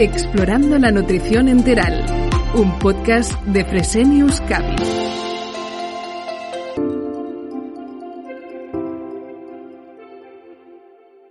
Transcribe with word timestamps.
Explorando 0.00 0.78
la 0.78 0.92
nutrición 0.92 1.48
enteral, 1.48 2.06
un 2.54 2.78
podcast 2.78 3.32
de 3.46 3.64
Fresenius 3.64 4.40
Cavi. 4.42 4.76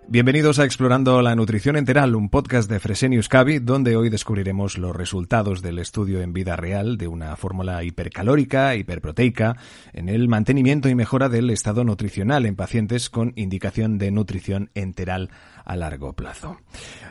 Bienvenidos 0.09 0.57
a 0.57 0.63
Explorando 0.63 1.21
la 1.21 1.35
Nutrición 1.35 1.75
Enteral, 1.75 2.15
un 2.15 2.29
podcast 2.29 2.69
de 2.69 2.79
Fresenius 2.79 3.27
Cavi, 3.27 3.59
donde 3.59 3.97
hoy 3.97 4.09
descubriremos 4.09 4.77
los 4.77 4.95
resultados 4.95 5.61
del 5.61 5.79
estudio 5.79 6.21
en 6.21 6.31
vida 6.31 6.55
real 6.55 6.97
de 6.97 7.09
una 7.09 7.35
fórmula 7.35 7.83
hipercalórica, 7.83 8.73
hiperproteica, 8.75 9.57
en 9.91 10.07
el 10.07 10.29
mantenimiento 10.29 10.87
y 10.87 10.95
mejora 10.95 11.27
del 11.27 11.49
estado 11.49 11.83
nutricional 11.83 12.45
en 12.45 12.55
pacientes 12.55 13.09
con 13.09 13.33
indicación 13.35 13.97
de 13.97 14.11
nutrición 14.11 14.69
enteral 14.75 15.29
a 15.65 15.75
largo 15.75 16.13
plazo. 16.13 16.55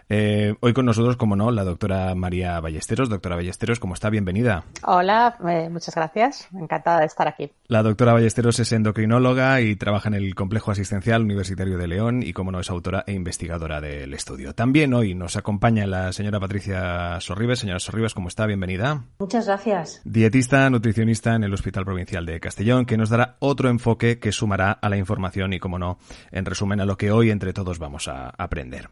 Eh, 0.09 0.55
hoy 0.61 0.73
con 0.73 0.87
nosotros, 0.87 1.17
como 1.17 1.37
no, 1.37 1.51
la 1.51 1.65
doctora 1.65 2.15
María 2.15 2.59
Ballesteros. 2.61 3.11
Doctora 3.11 3.37
Ballesteros, 3.37 3.79
¿cómo 3.79 3.93
está? 3.93 4.09
Bienvenida. 4.09 4.65
Hola, 4.85 5.37
eh, 5.47 5.69
muchas 5.69 5.95
gracias. 5.95 6.49
Encantada 6.55 7.01
de 7.01 7.07
estar 7.07 7.29
aquí. 7.29 7.53
La 7.69 7.83
doctora 7.83 8.13
Ballesteros 8.13 8.61
es 8.61 8.71
endocrinóloga 8.71 9.61
y 9.61 9.75
trabaja 9.75 10.09
en 10.09 10.15
el 10.15 10.37
Complejo 10.37 10.71
Asistencial 10.71 11.23
Universitario 11.23 11.79
de 11.79 11.89
León 11.89 12.23
y, 12.23 12.33
como 12.33 12.53
no, 12.53 12.61
es 12.61 12.71
autora 12.71 13.03
e 13.09 13.13
investigadora 13.13 13.81
del 13.81 14.15
estudio. 14.15 14.55
También 14.55 14.95
hoy 14.95 15.17
nos 15.17 15.35
acompaña 15.35 15.85
la 15.85 16.13
señora 16.13 16.39
Patricia 16.39 17.21
Sorribes. 17.21 17.59
Señora 17.59 17.81
Sorribes, 17.81 18.15
¿cómo 18.15 18.29
está? 18.29 18.47
Bienvenida. 18.47 19.03
Muchas 19.19 19.47
gracias. 19.47 20.01
Dietista, 20.05 20.71
nutricionista 20.71 21.35
en 21.35 21.43
el 21.43 21.53
Hospital 21.53 21.85
Provincial 21.85 22.25
de 22.25 22.39
Castellón, 22.39 22.87
que 22.87 22.97
nos 22.97 23.09
dará 23.09 23.35
otro 23.41 23.69
enfoque 23.69 24.21
que 24.21 24.31
sumará 24.31 24.71
a 24.71 24.89
la 24.89 24.97
información 24.97 25.53
y, 25.53 25.59
como 25.59 25.81
no, 25.81 25.99
en 26.31 26.45
resumen, 26.45 26.81
a 26.81 26.85
lo 26.85 26.97
que 26.97 27.11
hoy 27.11 27.33
entre 27.33 27.53
todos 27.53 27.81
vamos 27.81 28.07
a 28.07 28.29
aprender. 28.29 28.91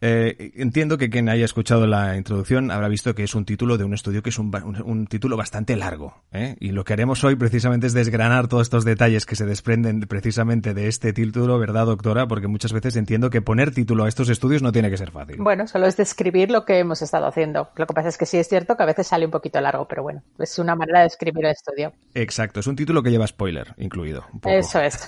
Eh, 0.00 0.52
entiendo 0.54 0.96
que 0.96 1.10
quien 1.10 1.28
haya 1.28 1.44
escuchado 1.44 1.88
la 1.88 2.16
introducción 2.16 2.70
habrá 2.70 2.86
visto 2.86 3.16
que 3.16 3.24
es 3.24 3.34
un 3.34 3.44
título 3.44 3.78
de 3.78 3.84
un 3.84 3.94
estudio 3.94 4.22
que 4.22 4.30
es 4.30 4.38
un, 4.38 4.54
un, 4.64 4.80
un 4.80 5.06
título 5.08 5.36
bastante 5.36 5.74
largo. 5.74 6.22
¿eh? 6.30 6.54
Y 6.60 6.70
lo 6.70 6.84
que 6.84 6.92
haremos 6.92 7.24
hoy 7.24 7.34
precisamente 7.34 7.88
es 7.88 7.94
desgranar 7.94 8.11
todos 8.48 8.62
estos 8.62 8.84
detalles 8.84 9.24
que 9.24 9.36
se 9.36 9.46
desprenden 9.46 10.00
precisamente 10.00 10.74
de 10.74 10.88
este 10.88 11.12
título, 11.12 11.58
¿verdad, 11.58 11.86
doctora? 11.86 12.26
Porque 12.28 12.46
muchas 12.46 12.72
veces 12.72 12.96
entiendo 12.96 13.30
que 13.30 13.40
poner 13.40 13.72
título 13.72 14.04
a 14.04 14.08
estos 14.08 14.28
estudios 14.28 14.62
no 14.62 14.70
tiene 14.70 14.90
que 14.90 14.96
ser 14.96 15.10
fácil. 15.10 15.36
Bueno, 15.38 15.66
solo 15.66 15.86
es 15.86 15.96
describir 15.96 16.50
lo 16.50 16.64
que 16.64 16.78
hemos 16.78 17.00
estado 17.00 17.26
haciendo. 17.26 17.70
Lo 17.76 17.86
que 17.86 17.94
pasa 17.94 18.08
es 18.08 18.18
que 18.18 18.26
sí 18.26 18.36
es 18.36 18.48
cierto 18.48 18.76
que 18.76 18.82
a 18.82 18.86
veces 18.86 19.06
sale 19.06 19.24
un 19.24 19.30
poquito 19.30 19.60
largo, 19.60 19.88
pero 19.88 20.02
bueno, 20.02 20.22
es 20.38 20.58
una 20.58 20.76
manera 20.76 21.00
de 21.00 21.06
escribir 21.06 21.44
el 21.44 21.52
estudio. 21.52 21.92
Exacto, 22.14 22.60
es 22.60 22.66
un 22.66 22.76
título 22.76 23.02
que 23.02 23.10
lleva 23.10 23.26
spoiler 23.26 23.74
incluido. 23.78 24.26
Eso 24.44 24.80
es. 24.80 25.06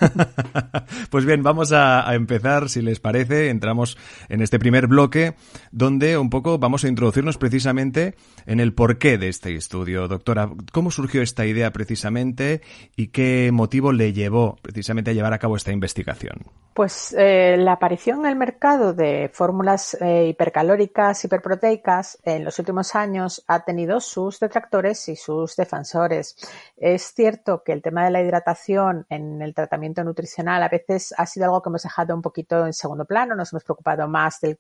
pues 1.11 1.25
bien, 1.25 1.43
vamos 1.43 1.73
a, 1.73 2.09
a 2.09 2.15
empezar, 2.15 2.69
si 2.69 2.81
les 2.81 3.01
parece. 3.01 3.51
Entramos 3.51 3.99
en 4.29 4.41
este 4.41 4.59
primer 4.59 4.87
bloque 4.87 5.35
donde 5.73 6.17
un 6.17 6.31
poco 6.31 6.59
vamos 6.59 6.85
a 6.85 6.89
introducirnos 6.89 7.37
precisamente 7.37 8.15
en 8.47 8.61
el 8.61 8.73
porqué 8.73 9.19
de 9.19 9.29
este 9.29 9.55
estudio. 9.55 10.09
Doctora, 10.09 10.51
¿cómo 10.73 10.91
surgió 10.91 11.23
esta 11.23 11.47
idea 11.47 11.73
precisamente 11.73 12.63
y 12.97 13.09
qué 13.09 13.51
motivo 13.53 13.93
le 13.93 14.13
llevó 14.13 14.57
precisamente 14.63 15.11
a 15.11 15.15
llevar 15.15 15.33
a 15.33 15.39
cabo 15.39 15.57
esta 15.57 15.73
investigación? 15.73 16.45
Pues 16.75 17.15
eh, 17.17 17.57
la 17.57 17.75
aparición 17.75 18.21
en 18.21 18.27
el 18.27 18.37
mercado 18.37 18.95
de 18.95 19.31
fórmulas 19.33 19.97
eh, 20.01 20.27
hipercalóricas, 20.27 21.25
hiperproteicas, 21.25 22.19
en 22.25 22.45
los 22.45 22.59
últimos 22.59 22.97
años 22.97 23.45
ha 23.47 23.65
tenido 23.65 24.01
sus 24.01 24.41
detractores 24.41 25.09
y 25.09 25.15
sus 25.15 25.55
defensores. 25.55 26.37
Es 26.77 27.15
cierto 27.15 27.63
que 27.65 27.71
el 27.71 27.81
tema 27.81 28.05
de 28.05 28.11
la 28.11 28.23
hidratación 28.23 29.07
en 29.09 29.41
el 29.41 29.55
tratamiento 29.55 30.03
nutricional 30.03 30.65
a 30.65 30.69
veces 30.69 31.15
ha 31.17 31.27
sido 31.27 31.47
algo 31.47 31.63
que 31.63 31.69
hemos 31.69 31.85
dejado 31.85 32.13
un 32.13 32.23
poquito 32.23 32.67
en 32.67 32.73
segundo 32.73 33.05
plano, 33.05 33.37
nos 33.37 33.53
hemos 33.53 33.63
preocupado 33.63 34.09
más 34.09 34.41
del, 34.41 34.59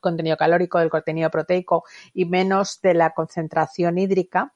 contenido 0.00 0.38
calórico, 0.38 0.78
del 0.78 0.88
contenido 0.88 1.30
proteico 1.30 1.84
y 2.14 2.24
menos 2.24 2.80
de 2.80 2.94
la 2.94 3.10
concentración 3.10 3.98
hídrica 3.98 4.54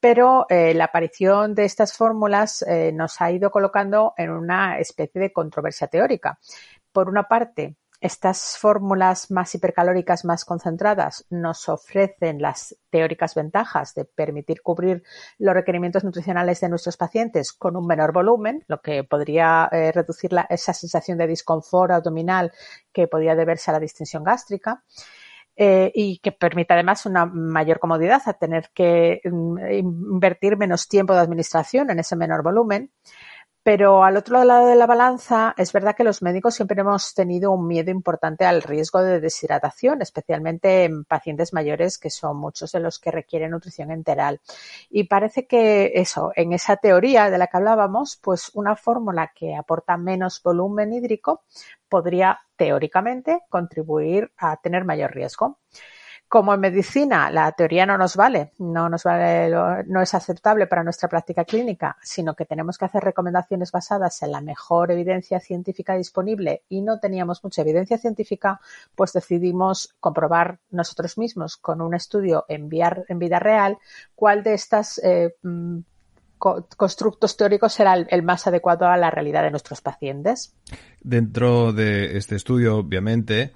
pero 0.00 0.46
eh, 0.48 0.74
la 0.74 0.84
aparición 0.84 1.54
de 1.54 1.64
estas 1.64 1.92
fórmulas 1.92 2.62
eh, 2.62 2.92
nos 2.92 3.20
ha 3.20 3.30
ido 3.30 3.50
colocando 3.50 4.14
en 4.16 4.30
una 4.30 4.78
especie 4.78 5.20
de 5.20 5.32
controversia 5.32 5.88
teórica. 5.88 6.38
Por 6.92 7.08
una 7.08 7.24
parte, 7.24 7.76
estas 8.00 8.56
fórmulas 8.58 9.28
más 9.32 9.52
hipercalóricas, 9.56 10.24
más 10.24 10.44
concentradas, 10.44 11.26
nos 11.30 11.68
ofrecen 11.68 12.40
las 12.40 12.76
teóricas 12.90 13.34
ventajas 13.34 13.92
de 13.94 14.04
permitir 14.04 14.62
cubrir 14.62 15.02
los 15.38 15.52
requerimientos 15.52 16.04
nutricionales 16.04 16.60
de 16.60 16.68
nuestros 16.68 16.96
pacientes 16.96 17.52
con 17.52 17.76
un 17.76 17.86
menor 17.86 18.12
volumen, 18.12 18.64
lo 18.68 18.80
que 18.80 19.02
podría 19.02 19.68
eh, 19.72 19.90
reducir 19.90 20.30
esa 20.48 20.72
sensación 20.72 21.18
de 21.18 21.26
disconfort 21.26 21.90
abdominal 21.90 22.52
que 22.92 23.08
podría 23.08 23.34
deberse 23.34 23.72
a 23.72 23.74
la 23.74 23.80
distensión 23.80 24.22
gástrica 24.22 24.84
eh, 25.60 25.90
y 25.92 26.18
que 26.18 26.30
permite 26.30 26.72
además 26.72 27.04
una 27.04 27.26
mayor 27.26 27.80
comodidad 27.80 28.22
a 28.26 28.34
tener 28.34 28.70
que 28.72 29.20
um, 29.24 29.58
invertir 29.58 30.56
menos 30.56 30.86
tiempo 30.86 31.14
de 31.14 31.18
administración 31.18 31.90
en 31.90 31.98
ese 31.98 32.14
menor 32.14 32.44
volumen. 32.44 32.92
Pero 33.70 34.02
al 34.02 34.16
otro 34.16 34.44
lado 34.44 34.66
de 34.66 34.76
la 34.76 34.86
balanza, 34.86 35.54
es 35.58 35.74
verdad 35.74 35.94
que 35.94 36.02
los 36.02 36.22
médicos 36.22 36.54
siempre 36.54 36.80
hemos 36.80 37.12
tenido 37.12 37.52
un 37.52 37.66
miedo 37.66 37.90
importante 37.90 38.46
al 38.46 38.62
riesgo 38.62 39.02
de 39.02 39.20
deshidratación, 39.20 40.00
especialmente 40.00 40.84
en 40.84 41.04
pacientes 41.04 41.52
mayores, 41.52 41.98
que 41.98 42.08
son 42.08 42.38
muchos 42.38 42.72
de 42.72 42.80
los 42.80 42.98
que 42.98 43.10
requieren 43.10 43.50
nutrición 43.50 43.90
enteral. 43.90 44.40
Y 44.88 45.04
parece 45.04 45.46
que 45.46 45.92
eso, 45.96 46.32
en 46.34 46.54
esa 46.54 46.78
teoría 46.78 47.28
de 47.28 47.36
la 47.36 47.48
que 47.48 47.58
hablábamos, 47.58 48.18
pues 48.22 48.50
una 48.54 48.74
fórmula 48.74 49.32
que 49.34 49.54
aporta 49.54 49.98
menos 49.98 50.42
volumen 50.42 50.94
hídrico 50.94 51.42
podría 51.90 52.40
teóricamente 52.56 53.40
contribuir 53.50 54.32
a 54.38 54.56
tener 54.56 54.86
mayor 54.86 55.14
riesgo. 55.14 55.58
Como 56.28 56.52
en 56.52 56.60
medicina 56.60 57.30
la 57.30 57.50
teoría 57.52 57.86
no 57.86 57.96
nos 57.96 58.14
vale, 58.14 58.52
no 58.58 58.90
nos 58.90 59.04
vale, 59.04 59.50
no 59.86 60.02
es 60.02 60.14
aceptable 60.14 60.66
para 60.66 60.84
nuestra 60.84 61.08
práctica 61.08 61.44
clínica, 61.44 61.96
sino 62.02 62.34
que 62.34 62.44
tenemos 62.44 62.76
que 62.76 62.84
hacer 62.84 63.02
recomendaciones 63.02 63.72
basadas 63.72 64.22
en 64.22 64.32
la 64.32 64.42
mejor 64.42 64.90
evidencia 64.90 65.40
científica 65.40 65.94
disponible 65.94 66.64
y 66.68 66.82
no 66.82 67.00
teníamos 67.00 67.42
mucha 67.42 67.62
evidencia 67.62 67.96
científica, 67.96 68.60
pues 68.94 69.14
decidimos 69.14 69.94
comprobar 70.00 70.58
nosotros 70.70 71.16
mismos 71.16 71.56
con 71.56 71.80
un 71.80 71.94
estudio 71.94 72.44
en, 72.48 72.68
en 73.08 73.18
vida 73.18 73.38
real 73.38 73.78
cuál 74.14 74.42
de 74.42 74.52
estas 74.52 75.00
eh, 75.02 75.34
constructos 76.38 77.36
teóricos 77.36 77.72
será 77.72 77.94
el, 77.94 78.22
más 78.22 78.46
adecuado 78.46 78.86
a 78.86 78.96
la 78.96 79.10
realidad 79.10 79.42
de 79.42 79.50
nuestros 79.50 79.80
pacientes. 79.80 80.54
Dentro 81.02 81.72
de 81.72 82.16
este 82.16 82.36
estudio, 82.36 82.76
obviamente, 82.76 83.52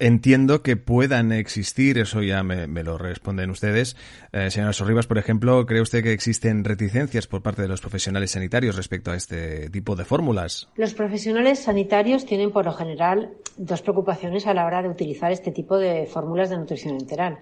entiendo 0.00 0.62
que 0.62 0.76
puedan 0.76 1.32
existir, 1.32 1.98
eso 1.98 2.22
ya 2.22 2.42
me, 2.42 2.66
lo 2.82 2.98
responden 2.98 3.50
ustedes. 3.50 3.96
Eh, 4.32 4.50
señora 4.50 4.72
Sorribas, 4.72 5.06
por 5.06 5.18
ejemplo, 5.18 5.64
¿cree 5.66 5.80
usted 5.80 6.02
que 6.02 6.12
existen 6.12 6.64
reticencias 6.64 7.26
por 7.26 7.42
parte 7.42 7.62
de 7.62 7.68
los 7.68 7.80
profesionales 7.80 8.32
sanitarios 8.32 8.76
respecto 8.76 9.10
a 9.10 9.16
este 9.16 9.70
tipo 9.70 9.96
de 9.96 10.04
fórmulas? 10.04 10.68
Los 10.76 10.94
profesionales 10.94 11.60
sanitarios 11.60 12.26
tienen, 12.26 12.50
por 12.50 12.64
lo 12.64 12.72
general, 12.72 13.30
dos 13.56 13.82
preocupaciones 13.82 14.46
a 14.46 14.54
la 14.54 14.66
hora 14.66 14.82
de 14.82 14.88
utilizar 14.88 15.32
este 15.32 15.52
tipo 15.52 15.78
de 15.78 16.06
fórmulas 16.06 16.50
de 16.50 16.58
nutrición 16.58 16.94
enteral. 16.94 17.38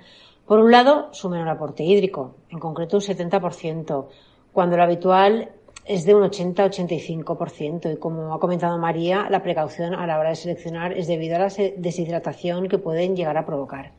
Por 0.46 0.60
un 0.60 0.70
lado, 0.70 1.08
su 1.12 1.30
menor 1.30 1.48
aporte 1.48 1.84
hídrico, 1.84 2.36
en 2.50 2.58
concreto 2.58 2.98
un 2.98 3.02
70%, 3.02 4.08
cuando 4.52 4.76
lo 4.76 4.82
habitual 4.82 5.50
es 5.84 6.04
de 6.04 6.14
un 6.14 6.22
80-85% 6.22 7.92
y 7.92 7.96
como 7.96 8.34
ha 8.34 8.40
comentado 8.40 8.78
María, 8.78 9.28
la 9.30 9.42
precaución 9.42 9.94
a 9.94 10.06
la 10.06 10.18
hora 10.18 10.30
de 10.30 10.36
seleccionar 10.36 10.92
es 10.92 11.06
debido 11.06 11.36
a 11.36 11.40
la 11.40 11.52
deshidratación 11.76 12.68
que 12.68 12.78
pueden 12.78 13.16
llegar 13.16 13.36
a 13.36 13.44
provocar. 13.44 13.92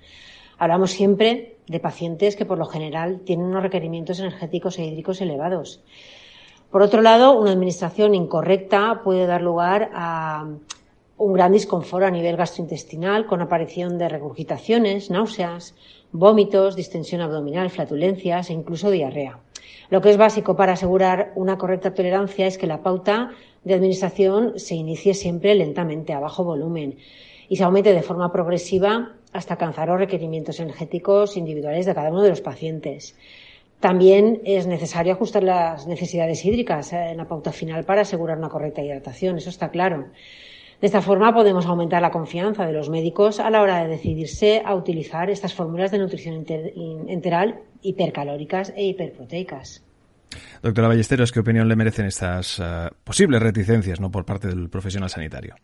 Hablamos 0.57 0.91
siempre 0.91 1.57
de 1.67 1.79
pacientes 1.79 2.35
que 2.35 2.45
por 2.45 2.57
lo 2.57 2.65
general 2.65 3.21
tienen 3.25 3.45
unos 3.45 3.63
requerimientos 3.63 4.19
energéticos 4.19 4.79
e 4.79 4.85
hídricos 4.85 5.21
elevados. 5.21 5.83
Por 6.71 6.81
otro 6.81 7.01
lado, 7.01 7.37
una 7.39 7.51
administración 7.51 8.15
incorrecta 8.15 9.01
puede 9.03 9.27
dar 9.27 9.41
lugar 9.41 9.91
a 9.93 10.47
un 11.17 11.33
gran 11.33 11.51
disconfort 11.51 12.05
a 12.05 12.11
nivel 12.11 12.35
gastrointestinal 12.35 13.25
con 13.25 13.41
aparición 13.41 13.97
de 13.97 14.09
regurgitaciones, 14.09 15.09
náuseas, 15.09 15.75
vómitos, 16.17 16.75
distensión 16.75 17.21
abdominal, 17.21 17.69
flatulencias 17.69 18.49
e 18.49 18.53
incluso 18.53 18.89
diarrea. 18.89 19.39
Lo 19.89 20.01
que 20.01 20.09
es 20.09 20.17
básico 20.17 20.55
para 20.55 20.73
asegurar 20.73 21.31
una 21.35 21.57
correcta 21.57 21.93
tolerancia 21.93 22.47
es 22.47 22.57
que 22.57 22.67
la 22.67 22.81
pauta 22.81 23.31
de 23.63 23.73
administración 23.73 24.57
se 24.59 24.75
inicie 24.75 25.13
siempre 25.13 25.53
lentamente, 25.55 26.13
a 26.13 26.19
bajo 26.19 26.43
volumen. 26.43 26.97
y 27.47 27.57
se 27.57 27.63
aumente 27.63 27.93
de 27.93 28.01
forma 28.01 28.31
progresiva 28.31 29.13
hasta 29.31 29.53
alcanzar 29.53 29.87
los 29.89 29.99
requerimientos 29.99 30.59
energéticos 30.59 31.37
individuales 31.37 31.85
de 31.85 31.93
cada 31.93 32.09
uno 32.09 32.23
de 32.23 32.29
los 32.29 32.41
pacientes. 32.41 33.15
También 33.79 34.41
es 34.45 34.65
necesario 34.65 35.13
ajustar 35.13 35.43
las 35.43 35.85
necesidades 35.85 36.43
hídricas 36.43 36.91
eh, 36.91 37.11
en 37.11 37.17
la 37.17 37.27
pauta 37.27 37.51
final 37.51 37.83
para 37.83 38.01
asegurar 38.01 38.39
una 38.39 38.49
correcta 38.49 38.81
hidratación, 38.81 39.37
eso 39.37 39.51
está 39.51 39.69
claro. 39.69 40.05
De 40.81 40.87
esta 40.87 41.01
forma 41.01 41.33
podemos 41.33 41.65
aumentar 41.65 42.01
la 42.01 42.11
confianza 42.11 42.65
de 42.65 42.73
los 42.73 42.89
médicos 42.89 43.39
a 43.39 43.49
la 43.49 43.61
hora 43.61 43.83
de 43.83 43.89
decidirse 43.89 44.61
a 44.65 44.75
utilizar 44.75 45.29
estas 45.29 45.53
fórmulas 45.53 45.91
de 45.91 45.99
nutrición 45.99 46.45
enteral 47.07 47.61
hipercalóricas 47.81 48.73
e 48.75 48.85
hiperproteicas. 48.85 49.83
Doctora 50.61 50.89
Ballesteros, 50.89 51.31
¿qué 51.31 51.39
opinión 51.39 51.67
le 51.67 51.75
merecen 51.75 52.07
estas 52.07 52.59
uh, 52.59 52.89
posibles 53.03 53.41
reticencias 53.41 53.99
¿no? 54.01 54.11
por 54.11 54.25
parte 54.25 54.47
del 54.47 54.69
profesional 54.69 55.09
sanitario? 55.09 55.55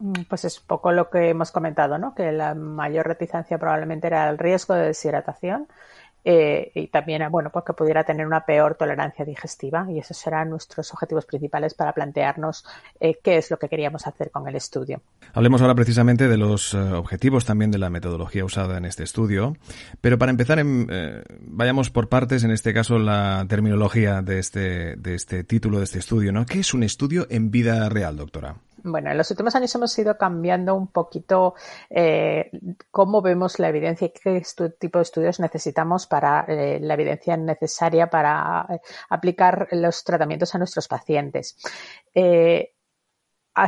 Mm, 0.00 0.22
pues 0.28 0.44
es 0.44 0.60
poco 0.60 0.92
lo 0.92 1.10
que 1.10 1.28
hemos 1.28 1.52
comentado, 1.52 1.98
¿no? 1.98 2.14
Que 2.14 2.32
la 2.32 2.54
mayor 2.54 3.06
reticencia 3.06 3.58
probablemente 3.58 4.06
era 4.06 4.28
el 4.28 4.38
riesgo 4.38 4.74
de 4.74 4.86
deshidratación 4.86 5.68
eh, 6.30 6.72
y 6.74 6.88
también, 6.88 7.22
bueno, 7.30 7.48
pues 7.50 7.64
que 7.64 7.72
pudiera 7.72 8.04
tener 8.04 8.26
una 8.26 8.44
peor 8.44 8.74
tolerancia 8.74 9.24
digestiva 9.24 9.86
y 9.88 9.98
esos 9.98 10.18
serán 10.18 10.50
nuestros 10.50 10.92
objetivos 10.92 11.24
principales 11.24 11.72
para 11.72 11.94
plantearnos 11.94 12.66
eh, 13.00 13.18
qué 13.24 13.38
es 13.38 13.50
lo 13.50 13.58
que 13.58 13.66
queríamos 13.66 14.06
hacer 14.06 14.30
con 14.30 14.46
el 14.46 14.54
estudio. 14.54 15.00
Hablemos 15.32 15.62
ahora 15.62 15.74
precisamente 15.74 16.28
de 16.28 16.36
los 16.36 16.74
eh, 16.74 16.78
objetivos 16.78 17.46
también 17.46 17.70
de 17.70 17.78
la 17.78 17.88
metodología 17.88 18.44
usada 18.44 18.76
en 18.76 18.84
este 18.84 19.04
estudio, 19.04 19.56
pero 20.02 20.18
para 20.18 20.28
empezar, 20.28 20.58
en, 20.58 20.86
vayamos 21.40 21.88
por 21.88 22.10
partes, 22.10 22.44
en 22.44 22.50
este 22.50 22.74
caso 22.74 22.98
la 22.98 23.46
terminología 23.48 24.20
de 24.20 24.38
este, 24.38 24.96
de 24.96 25.14
este 25.14 25.44
título 25.44 25.78
de 25.78 25.84
este 25.84 25.98
estudio, 25.98 26.30
¿no? 26.30 26.44
¿Qué 26.44 26.58
es 26.58 26.74
un 26.74 26.82
estudio 26.82 27.26
en 27.30 27.50
vida 27.50 27.88
real, 27.88 28.18
doctora? 28.18 28.56
Bueno, 28.90 29.10
en 29.10 29.18
los 29.18 29.30
últimos 29.30 29.54
años 29.54 29.74
hemos 29.74 29.98
ido 29.98 30.16
cambiando 30.16 30.74
un 30.74 30.88
poquito 30.88 31.54
eh, 31.90 32.50
cómo 32.90 33.20
vemos 33.20 33.58
la 33.58 33.68
evidencia 33.68 34.06
y 34.06 34.10
qué 34.10 34.42
tipo 34.78 34.98
de 34.98 35.02
estudios 35.02 35.40
necesitamos 35.40 36.06
para 36.06 36.44
eh, 36.48 36.78
la 36.80 36.94
evidencia 36.94 37.36
necesaria 37.36 38.08
para 38.08 38.66
eh, 38.70 38.80
aplicar 39.10 39.68
los 39.72 40.04
tratamientos 40.04 40.54
a 40.54 40.58
nuestros 40.58 40.88
pacientes. 40.88 41.56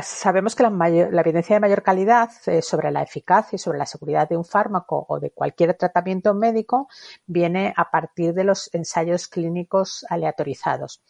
sabemos 0.03 0.55
que 0.55 0.63
la, 0.63 0.69
la, 0.69 1.21
evidencia 1.21 1.55
de 1.55 1.59
mayor 1.59 1.83
calidad 1.83 2.29
sobre 2.61 2.91
la 2.91 3.03
eficacia 3.03 3.55
y 3.55 3.59
sobre 3.59 3.77
la 3.77 3.85
seguridad 3.85 4.27
de 4.27 4.37
un 4.37 4.45
fármaco 4.45 5.05
o 5.07 5.19
de 5.19 5.31
cualquier 5.31 5.73
tratamiento 5.75 6.33
médico 6.33 6.87
viene 7.25 7.73
a 7.75 7.91
partir 7.91 8.33
de 8.33 8.45
los 8.45 8.73
ensayos 8.73 9.27
clínicos 9.27 10.05
aleatorizados. 10.09 11.03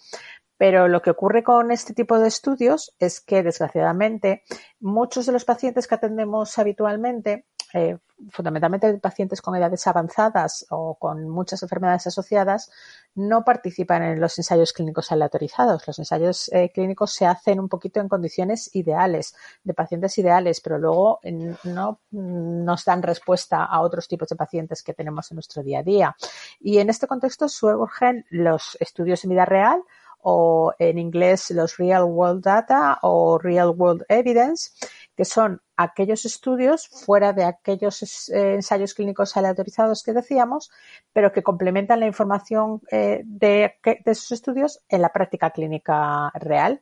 Pero 0.61 0.87
lo 0.87 1.01
que 1.01 1.09
ocurre 1.09 1.41
con 1.41 1.71
este 1.71 1.95
tipo 1.95 2.19
de 2.19 2.27
estudios 2.27 2.93
es 2.99 3.19
que, 3.19 3.41
desgraciadamente, 3.41 4.43
muchos 4.79 5.25
de 5.25 5.31
los 5.31 5.43
pacientes 5.43 5.87
que 5.87 5.95
atendemos 5.95 6.55
habitualmente, 6.59 7.47
eh, 7.73 7.97
fundamentalmente 8.29 8.93
pacientes 8.99 9.41
con 9.41 9.55
edades 9.55 9.87
avanzadas 9.87 10.67
o 10.69 10.99
con 10.99 11.27
muchas 11.27 11.63
enfermedades 11.63 12.05
asociadas, 12.05 12.69
no 13.15 13.43
participan 13.43 14.03
en 14.03 14.21
los 14.21 14.37
ensayos 14.37 14.71
clínicos 14.71 15.11
aleatorizados. 15.11 15.87
Los 15.87 15.97
ensayos 15.97 16.47
eh, 16.53 16.69
clínicos 16.71 17.11
se 17.11 17.25
hacen 17.25 17.59
un 17.59 17.67
poquito 17.67 17.99
en 17.99 18.07
condiciones 18.07 18.69
ideales, 18.75 19.33
de 19.63 19.73
pacientes 19.73 20.15
ideales, 20.19 20.61
pero 20.61 20.77
luego 20.77 21.21
no 21.63 22.01
nos 22.11 22.85
dan 22.85 23.01
respuesta 23.01 23.65
a 23.65 23.81
otros 23.81 24.07
tipos 24.07 24.29
de 24.29 24.35
pacientes 24.35 24.83
que 24.83 24.93
tenemos 24.93 25.31
en 25.31 25.37
nuestro 25.37 25.63
día 25.63 25.79
a 25.79 25.83
día. 25.83 26.15
Y 26.59 26.77
en 26.77 26.91
este 26.91 27.07
contexto 27.07 27.49
surgen 27.49 28.27
los 28.29 28.77
estudios 28.79 29.23
en 29.23 29.31
vida 29.31 29.45
real 29.45 29.83
o 30.23 30.73
en 30.79 30.97
inglés 30.97 31.51
los 31.51 31.77
Real 31.77 32.03
World 32.03 32.43
Data 32.43 32.99
o 33.01 33.37
Real 33.37 33.69
World 33.69 34.03
Evidence, 34.09 34.71
que 35.15 35.25
son 35.25 35.61
aquellos 35.75 36.25
estudios 36.25 36.87
fuera 36.87 37.33
de 37.33 37.43
aquellos 37.43 38.29
eh, 38.29 38.55
ensayos 38.55 38.93
clínicos 38.93 39.35
aleatorizados 39.35 40.03
que 40.03 40.13
decíamos, 40.13 40.71
pero 41.13 41.31
que 41.31 41.43
complementan 41.43 41.99
la 41.99 42.07
información 42.07 42.81
eh, 42.91 43.21
de, 43.25 43.75
de 43.83 44.11
esos 44.11 44.31
estudios 44.31 44.79
en 44.89 45.01
la 45.01 45.09
práctica 45.09 45.51
clínica 45.51 46.31
real. 46.35 46.81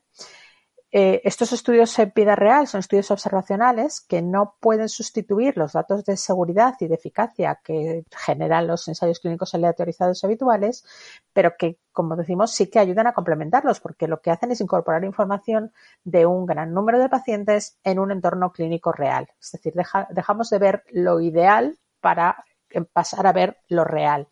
Eh, 0.91 1.21
estos 1.23 1.53
estudios 1.53 1.97
en 1.99 2.11
vida 2.15 2.35
real 2.35 2.65
son 2.67 2.79
estudios 2.79 3.11
observacionales 3.11 4.01
que 4.01 4.23
no 4.23 4.55
pueden 4.59 4.89
sustituir 4.89 5.55
los 5.55 5.73
datos 5.73 6.03
de 6.03 6.17
seguridad 6.17 6.73
y 6.79 6.87
de 6.87 6.95
eficacia 6.95 7.59
que 7.63 8.05
generan 8.09 8.65
los 8.65 8.87
ensayos 8.87 9.19
clínicos 9.19 9.53
aleatorizados 9.53 10.23
habituales, 10.23 10.83
pero 11.31 11.53
que, 11.59 11.77
como 11.91 12.15
decimos, 12.15 12.51
sí 12.51 12.71
que 12.71 12.79
ayudan 12.79 13.05
a 13.05 13.13
complementarlos 13.13 13.79
porque 13.79 14.07
lo 14.07 14.19
que 14.21 14.31
hacen 14.31 14.51
es 14.51 14.61
incorporar 14.61 15.03
información 15.03 15.71
de 16.03 16.25
un 16.25 16.47
gran 16.47 16.73
número 16.73 16.99
de 16.99 17.09
pacientes 17.09 17.77
en 17.83 17.99
un 17.99 18.11
entorno 18.11 18.51
clínico 18.51 18.91
real. 18.91 19.27
Es 19.39 19.51
decir, 19.51 19.73
dejamos 20.09 20.49
de 20.49 20.57
ver 20.57 20.83
lo 20.89 21.19
ideal 21.19 21.77
para 22.01 22.45
pasar 22.93 23.27
a 23.27 23.33
ver 23.33 23.57
lo 23.67 23.83
real 23.83 24.27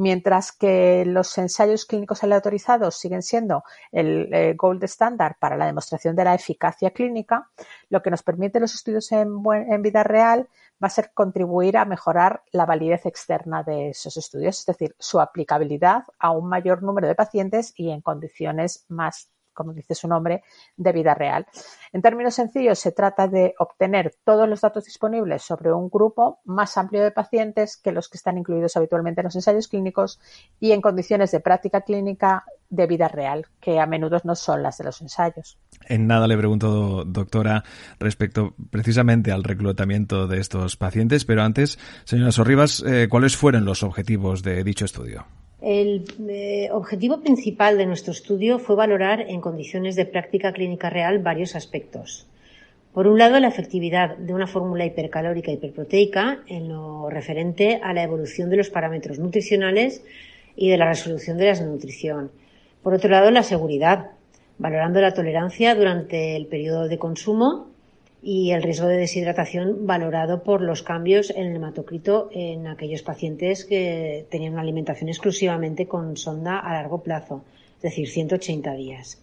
mientras 0.00 0.50
que 0.50 1.04
los 1.06 1.36
ensayos 1.36 1.84
clínicos 1.84 2.24
aleatorizados 2.24 2.96
siguen 2.96 3.22
siendo 3.22 3.64
el 3.92 4.32
eh, 4.32 4.54
gold 4.56 4.82
standard 4.84 5.34
para 5.38 5.58
la 5.58 5.66
demostración 5.66 6.16
de 6.16 6.24
la 6.24 6.34
eficacia 6.34 6.90
clínica, 6.90 7.50
lo 7.90 8.00
que 8.00 8.10
nos 8.10 8.22
permite 8.22 8.60
los 8.60 8.74
estudios 8.74 9.12
en, 9.12 9.42
en, 9.68 9.82
vida 9.82 10.02
real 10.02 10.48
va 10.82 10.86
a 10.86 10.90
ser 10.90 11.10
contribuir 11.12 11.76
a 11.76 11.84
mejorar 11.84 12.42
la 12.50 12.64
validez 12.64 13.04
externa 13.04 13.62
de 13.62 13.90
esos 13.90 14.16
estudios, 14.16 14.60
es 14.60 14.66
decir, 14.66 14.96
su 14.98 15.20
aplicabilidad 15.20 16.04
a 16.18 16.30
un 16.30 16.48
mayor 16.48 16.82
número 16.82 17.06
de 17.06 17.14
pacientes 17.14 17.74
y 17.76 17.90
en 17.90 18.00
condiciones 18.00 18.86
más 18.88 19.28
como 19.52 19.72
dice 19.72 19.94
su 19.94 20.08
nombre, 20.08 20.42
de 20.76 20.92
vida 20.92 21.14
real. 21.14 21.46
En 21.92 22.02
términos 22.02 22.34
sencillos, 22.34 22.78
se 22.78 22.92
trata 22.92 23.28
de 23.28 23.54
obtener 23.58 24.14
todos 24.24 24.48
los 24.48 24.60
datos 24.60 24.84
disponibles 24.84 25.42
sobre 25.42 25.72
un 25.72 25.88
grupo 25.88 26.40
más 26.44 26.76
amplio 26.76 27.02
de 27.02 27.10
pacientes 27.10 27.76
que 27.76 27.92
los 27.92 28.08
que 28.08 28.16
están 28.16 28.38
incluidos 28.38 28.76
habitualmente 28.76 29.20
en 29.20 29.26
los 29.26 29.34
ensayos 29.34 29.68
clínicos 29.68 30.20
y 30.58 30.72
en 30.72 30.80
condiciones 30.80 31.30
de 31.30 31.40
práctica 31.40 31.82
clínica 31.82 32.44
de 32.68 32.86
vida 32.86 33.08
real, 33.08 33.46
que 33.60 33.80
a 33.80 33.86
menudo 33.86 34.18
no 34.24 34.34
son 34.36 34.62
las 34.62 34.78
de 34.78 34.84
los 34.84 35.00
ensayos. 35.00 35.58
En 35.86 36.06
nada 36.06 36.28
le 36.28 36.36
pregunto, 36.36 37.04
doctora, 37.04 37.64
respecto 37.98 38.54
precisamente 38.70 39.32
al 39.32 39.42
reclutamiento 39.42 40.28
de 40.28 40.38
estos 40.38 40.76
pacientes, 40.76 41.24
pero 41.24 41.42
antes, 41.42 41.78
señora 42.04 42.32
Sorribas, 42.32 42.82
eh, 42.86 43.08
¿cuáles 43.10 43.36
fueron 43.36 43.64
los 43.64 43.82
objetivos 43.82 44.42
de 44.42 44.62
dicho 44.62 44.84
estudio? 44.84 45.26
El 45.62 46.04
eh, 46.30 46.70
objetivo 46.72 47.20
principal 47.20 47.76
de 47.76 47.84
nuestro 47.84 48.12
estudio 48.12 48.58
fue 48.58 48.76
valorar 48.76 49.20
en 49.28 49.42
condiciones 49.42 49.94
de 49.94 50.06
práctica 50.06 50.52
clínica 50.52 50.88
real 50.88 51.18
varios 51.18 51.54
aspectos. 51.54 52.26
Por 52.94 53.06
un 53.06 53.18
lado, 53.18 53.38
la 53.38 53.48
efectividad 53.48 54.16
de 54.16 54.32
una 54.32 54.46
fórmula 54.46 54.86
hipercalórica 54.86 55.52
hiperproteica 55.52 56.40
en 56.46 56.68
lo 56.70 57.10
referente 57.10 57.78
a 57.82 57.92
la 57.92 58.02
evolución 58.02 58.48
de 58.48 58.56
los 58.56 58.70
parámetros 58.70 59.18
nutricionales 59.18 60.02
y 60.56 60.70
de 60.70 60.78
la 60.78 60.88
resolución 60.88 61.36
de 61.36 61.52
la 61.52 61.60
nutrición. 61.60 62.30
Por 62.82 62.94
otro 62.94 63.10
lado, 63.10 63.30
la 63.30 63.42
seguridad, 63.42 64.12
valorando 64.58 65.00
la 65.02 65.12
tolerancia 65.12 65.74
durante 65.74 66.36
el 66.36 66.46
periodo 66.46 66.88
de 66.88 66.98
consumo 66.98 67.69
y 68.22 68.50
el 68.50 68.62
riesgo 68.62 68.86
de 68.86 68.98
deshidratación 68.98 69.86
valorado 69.86 70.42
por 70.42 70.60
los 70.60 70.82
cambios 70.82 71.30
en 71.30 71.46
el 71.46 71.56
hematocrito 71.56 72.28
en 72.32 72.66
aquellos 72.66 73.02
pacientes 73.02 73.64
que 73.64 74.26
tenían 74.30 74.52
una 74.52 74.62
alimentación 74.62 75.08
exclusivamente 75.08 75.86
con 75.86 76.16
sonda 76.16 76.58
a 76.58 76.74
largo 76.74 77.02
plazo, 77.02 77.44
es 77.76 77.82
decir, 77.82 78.08
180 78.08 78.74
días. 78.74 79.22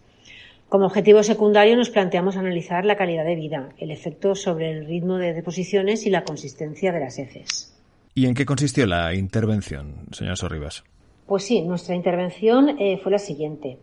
Como 0.68 0.86
objetivo 0.86 1.22
secundario 1.22 1.76
nos 1.76 1.88
planteamos 1.88 2.36
analizar 2.36 2.84
la 2.84 2.96
calidad 2.96 3.24
de 3.24 3.36
vida, 3.36 3.70
el 3.78 3.90
efecto 3.90 4.34
sobre 4.34 4.70
el 4.70 4.86
ritmo 4.86 5.16
de 5.16 5.32
deposiciones 5.32 6.04
y 6.04 6.10
la 6.10 6.24
consistencia 6.24 6.92
de 6.92 7.00
las 7.00 7.18
heces. 7.18 7.74
¿Y 8.14 8.26
en 8.26 8.34
qué 8.34 8.44
consistió 8.44 8.84
la 8.84 9.14
intervención, 9.14 9.94
señor 10.12 10.36
Sorribas? 10.36 10.84
Pues 11.26 11.44
sí, 11.44 11.62
nuestra 11.62 11.94
intervención 11.94 12.78
eh, 12.78 12.98
fue 13.02 13.12
la 13.12 13.18
siguiente. 13.18 13.78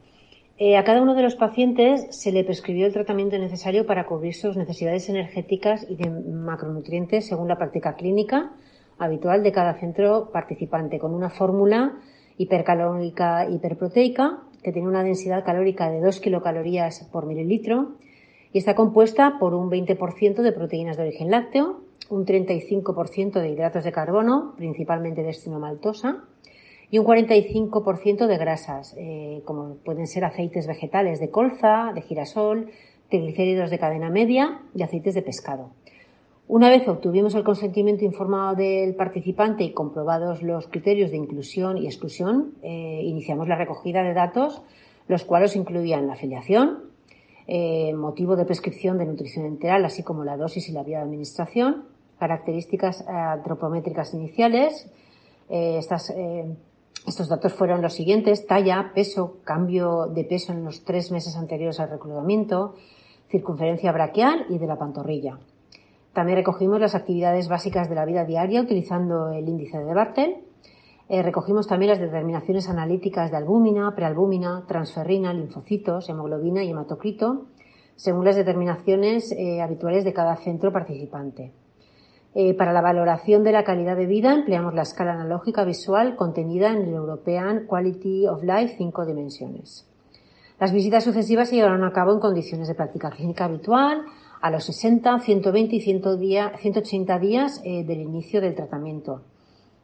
Eh, 0.58 0.78
a 0.78 0.86
cada 0.86 1.02
uno 1.02 1.16
de 1.16 1.22
los 1.22 1.36
pacientes 1.36 2.08
se 2.12 2.32
le 2.32 2.46
prescribió 2.46 2.86
el 2.86 2.94
tratamiento 2.94 3.38
necesario 3.38 3.86
para 3.86 4.06
cubrir 4.06 4.34
sus 4.34 4.56
necesidades 4.56 5.10
energéticas 5.10 5.86
y 5.90 5.98
de 5.98 6.10
macronutrientes 6.10 7.28
según 7.28 7.50
la 7.50 7.58
práctica 7.58 7.96
clínica 7.96 8.54
habitual 8.98 9.44
de 9.44 9.52
cada 9.52 9.74
centro 9.74 10.32
participante, 10.32 10.98
con 10.98 11.14
una 11.14 11.30
fórmula 11.30 11.98
hipercalórica 12.38 13.50
hiperproteica 13.50 14.40
que 14.64 14.72
tiene 14.72 14.88
una 14.88 15.04
densidad 15.04 15.44
calórica 15.44 15.90
de 15.90 16.00
2 16.00 16.22
kilocalorías 16.22 17.04
por 17.12 17.26
mililitro 17.26 17.96
y 18.54 18.60
está 18.60 18.76
compuesta 18.76 19.38
por 19.38 19.56
un 19.56 19.70
20% 19.70 20.42
de 20.42 20.52
proteínas 20.54 20.96
de 20.96 21.04
origen 21.04 21.32
lácteo, 21.32 21.82
un 22.10 22.26
35% 22.26 23.42
de 23.42 23.50
hidratos 23.50 23.84
de 23.84 23.92
carbono, 23.92 24.54
principalmente 24.56 25.22
de 25.22 25.32
estinomaltosa, 25.32 26.24
y 26.96 26.98
un 26.98 27.06
45% 27.06 28.26
de 28.26 28.38
grasas, 28.38 28.96
eh, 28.98 29.42
como 29.44 29.76
pueden 29.84 30.08
ser 30.08 30.24
aceites 30.24 30.66
vegetales 30.66 31.20
de 31.20 31.30
colza, 31.30 31.92
de 31.94 32.02
girasol, 32.02 32.70
triglicéridos 33.10 33.70
de 33.70 33.80
cadena 33.80 34.10
media 34.10 34.62
y 34.74 34.82
aceites 34.82 35.14
de 35.14 35.22
pescado. 35.22 35.72
Una 36.48 36.70
vez 36.70 36.88
obtuvimos 36.88 37.36
el 37.36 37.44
consentimiento 37.44 38.06
informado 38.06 38.56
del 38.56 38.96
participante 38.96 39.66
y 39.66 39.74
comprobados 39.74 40.42
los 40.42 40.68
criterios 40.70 41.12
de 41.12 41.18
inclusión 41.18 41.78
y 41.78 41.88
exclusión, 41.88 42.54
eh, 42.64 43.02
iniciamos 43.04 43.50
la 43.50 43.58
recogida 43.58 44.02
de 44.02 44.14
datos, 44.14 44.62
los 45.10 45.26
cuales 45.26 45.58
incluían 45.58 46.08
la 46.08 46.14
afiliación, 46.14 46.80
eh, 47.46 47.94
motivo 47.94 48.38
de 48.38 48.46
prescripción 48.46 48.98
de 48.98 49.06
nutrición 49.06 49.46
enteral, 49.46 49.84
así 49.84 50.02
como 50.02 50.24
la 50.24 50.38
dosis 50.38 50.70
y 50.70 50.72
la 50.72 50.84
vía 50.84 51.00
de 51.00 51.04
administración, 51.04 51.84
características 52.20 53.06
antropométricas 53.06 54.14
iniciales. 54.14 54.90
Estas, 55.48 56.12
estos 57.06 57.30
datos 57.30 57.54
fueron 57.54 57.82
los 57.82 57.94
siguientes, 57.94 58.48
talla, 58.48 58.92
peso, 58.96 59.38
cambio 59.44 60.08
de 60.08 60.24
peso 60.24 60.54
en 60.54 60.64
los 60.64 60.84
tres 60.84 61.12
meses 61.12 61.36
anteriores 61.36 61.80
al 61.80 61.92
reclutamiento, 61.92 62.76
circunferencia 63.30 63.92
braquial 63.92 64.46
y 64.50 64.58
de 64.58 64.68
la 64.68 64.78
pantorrilla. 64.78 65.38
También 66.14 66.38
recogimos 66.38 66.80
las 66.80 66.96
actividades 66.96 67.48
básicas 67.48 67.90
de 67.90 67.96
la 67.96 68.06
vida 68.06 68.26
diaria 68.26 68.62
utilizando 68.62 69.30
el 69.32 69.48
índice 69.48 69.78
de 69.78 69.94
Bartel. 69.94 70.38
Eh, 71.10 71.22
recogimos 71.22 71.68
también 71.68 71.92
las 71.92 72.00
determinaciones 72.00 72.70
analíticas 72.70 73.30
de 73.30 73.38
albúmina, 73.38 73.94
prealbúmina, 73.96 74.64
transferrina, 74.68 75.34
linfocitos, 75.34 76.10
hemoglobina 76.10 76.64
y 76.64 76.72
hematocrito, 76.72 77.46
según 77.96 78.26
las 78.26 78.36
determinaciones 78.36 79.32
eh, 79.32 79.62
habituales 79.62 80.04
de 80.06 80.14
cada 80.14 80.38
centro 80.38 80.72
participante. 80.72 81.52
Eh, 82.38 82.54
para 82.54 82.74
la 82.74 82.82
valoración 82.82 83.46
de 83.46 83.54
la 83.54 83.64
calidad 83.64 83.96
de 83.96 84.08
vida 84.08 84.34
empleamos 84.34 84.74
la 84.74 84.82
escala 84.82 85.14
analógica 85.14 85.64
visual 85.64 86.18
contenida 86.18 86.70
en 86.70 86.82
el 86.82 86.94
European 86.94 87.66
Quality 87.66 88.28
of 88.28 88.44
Life 88.44 88.76
5 88.78 89.06
dimensiones. 89.06 89.88
Las 90.60 90.74
visitas 90.74 91.06
sucesivas 91.06 91.48
se 91.48 91.56
llevaron 91.56 91.86
a 91.86 91.94
cabo 91.94 92.12
en 92.12 92.20
condiciones 92.20 92.68
de 92.68 92.76
práctica 92.76 93.10
clínica 93.10 93.46
habitual, 93.46 94.02
a 94.42 94.52
los 94.52 94.66
60, 94.66 95.18
120 95.22 95.76
y 95.78 95.80
180 95.80 97.20
días 97.20 97.62
eh, 97.64 97.86
del 97.86 98.02
inicio 98.02 98.42
del 98.42 98.54
tratamiento. 98.54 99.22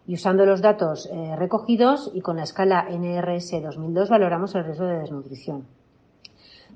Y 0.05 0.15
usando 0.15 0.45
los 0.45 0.61
datos 0.61 1.09
eh, 1.09 1.35
recogidos 1.37 2.11
y 2.13 2.19
con 2.19 2.35
la 2.35 2.43
escala 2.43 2.85
NRS 2.89 3.61
2002 3.63 4.09
valoramos 4.09 4.53
el 4.55 4.65
riesgo 4.65 4.87
de 4.87 4.99
desnutrición. 4.99 5.67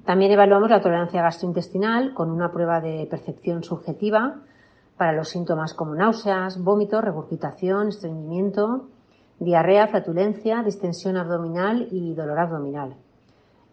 También 0.05 0.31
evaluamos 0.31 0.69
la 0.69 0.81
tolerancia 0.81 1.21
gastrointestinal 1.21 2.13
con 2.13 2.31
una 2.31 2.53
prueba 2.53 2.79
de 2.79 3.05
percepción 3.07 3.61
subjetiva 3.61 4.39
para 4.97 5.13
los 5.13 5.29
síntomas 5.29 5.73
como 5.73 5.95
náuseas, 5.95 6.61
vómitos, 6.61 7.03
regurgitación, 7.03 7.89
estreñimiento, 7.89 8.87
diarrea, 9.39 9.87
flatulencia, 9.87 10.63
distensión 10.63 11.17
abdominal 11.17 11.87
y 11.91 12.13
dolor 12.13 12.39
abdominal. 12.39 12.95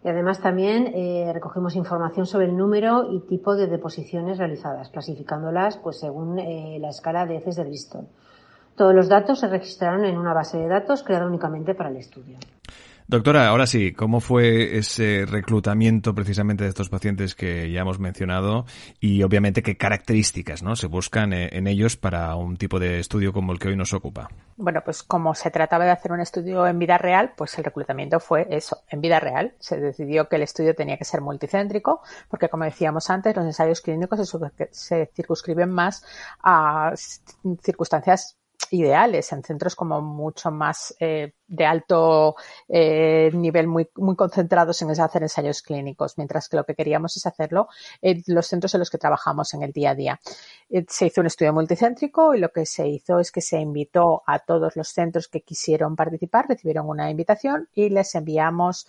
Y 0.05 0.09
además 0.09 0.41
también 0.41 0.89
eh, 0.95 1.31
recogemos 1.33 1.77
información 1.77 2.27
sobre 2.27 2.47
el 2.47 2.57
número 2.57 3.13
y 3.13 3.21
tipo 3.21 3.55
de 3.55 3.69
deposiciones 3.69 4.39
realizadas, 4.39 4.89
clasificándolas 4.89 5.77
pues 5.79 6.01
según 6.01 6.39
eh, 6.41 6.79
la 6.81 6.89
escala 6.89 7.25
de 7.25 7.37
heces 7.37 7.57
de 7.57 7.65
Bristol. 7.65 8.09
Todos 8.75 8.95
los 8.95 9.09
datos 9.09 9.39
se 9.39 9.49
registraron 9.49 10.05
en 10.05 10.19
una 10.19 10.35
base 10.35 10.59
de 10.59 10.67
datos 10.67 11.05
creada 11.05 11.27
únicamente 11.27 11.75
para 11.75 11.91
el 11.91 11.99
estudio. 11.99 12.39
Doctora, 13.13 13.47
ahora 13.49 13.67
sí, 13.67 13.93
¿cómo 13.93 14.21
fue 14.21 14.79
ese 14.79 15.27
reclutamiento 15.27 16.15
precisamente 16.15 16.65
de 16.65 16.71
estos 16.71 16.89
pacientes 16.89 17.35
que 17.35 17.71
ya 17.71 17.83
hemos 17.83 17.99
mencionado 17.99 18.65
y 19.01 19.23
obviamente 19.23 19.63
qué 19.63 19.77
características 19.77 20.63
¿no? 20.63 20.77
se 20.77 20.87
buscan 20.87 21.35
eh, 21.35 21.51
en 21.53 21.67
ellos 21.67 21.99
para 21.99 22.35
un 22.37 22.57
tipo 22.57 22.81
de 22.81 23.01
estudio 23.01 23.35
como 23.35 23.53
el 23.53 23.59
que 23.59 23.69
hoy 23.69 23.77
nos 23.77 23.93
ocupa? 23.93 24.31
Bueno, 24.57 24.81
pues 24.83 25.03
como 25.03 25.35
se 25.35 25.51
trataba 25.51 25.85
de 25.85 25.91
hacer 25.91 26.11
un 26.11 26.21
estudio 26.21 26.67
en 26.67 26.79
vida 26.79 26.97
real, 26.97 27.35
pues 27.37 27.59
el 27.59 27.65
reclutamiento 27.65 28.19
fue 28.19 28.47
eso, 28.49 28.79
en 28.89 29.03
vida 29.03 29.21
real. 29.21 29.53
Se 29.59 29.79
decidió 29.79 30.27
que 30.31 30.37
el 30.37 30.43
estudio 30.45 30.75
tenía 30.75 30.97
que 30.97 31.05
ser 31.05 31.21
multicéntrico 31.21 32.01
porque, 32.31 32.49
como 32.49 32.65
decíamos 32.65 33.11
antes, 33.11 33.37
los 33.37 33.45
ensayos 33.45 33.83
clínicos 33.83 34.27
se 34.71 35.11
circunscriben 35.15 35.71
más 35.71 36.03
a 36.43 36.95
circunstancias 37.63 38.39
ideales 38.73 39.31
en 39.33 39.43
centros 39.43 39.77
como 39.77 40.01
mucho 40.01 40.51
más 40.51 40.95
eh, 40.99 41.35
de 41.47 41.67
alto 41.67 42.35
eh, 42.69 43.31
nivel, 43.35 43.67
muy, 43.67 43.89
muy 43.97 44.17
concentrados 44.17 44.81
en 44.81 44.91
hacer 44.91 45.23
ensayos 45.23 45.61
clínicos, 45.61 46.17
mientras 46.17 46.49
que 46.49 46.57
lo 46.57 46.65
que 46.65 46.75
queríamos 46.75 47.17
es 47.17 47.27
hacerlo 47.27 47.69
en 48.01 48.23
los 48.27 48.47
centros 48.47 48.73
en 48.75 48.81
los 48.81 48.91
que 48.91 48.97
trabajamos 48.97 49.53
en 49.53 49.63
el 49.63 49.73
día 49.73 49.91
a 49.91 49.95
día. 49.95 50.21
Eh, 50.71 50.87
se 50.89 51.07
hizo 51.07 51.21
un 51.21 51.27
estudio 51.27 51.53
multicéntrico 51.53 52.35
y 52.35 52.41
lo 52.41 52.49
que 52.51 52.65
se 52.65 52.89
hizo 52.89 53.21
es 53.21 53.31
que 53.31 53.43
se 53.43 53.61
invitó 53.61 54.23
a 54.27 54.39
todos 54.39 54.75
los 54.75 54.89
centros 54.89 55.29
que 55.29 55.43
quisieron 55.43 55.95
participar, 55.95 56.49
recibieron 56.49 56.89
una 56.89 57.11
invitación 57.11 57.69
y 57.75 57.91
les 57.91 58.15
enviamos, 58.15 58.87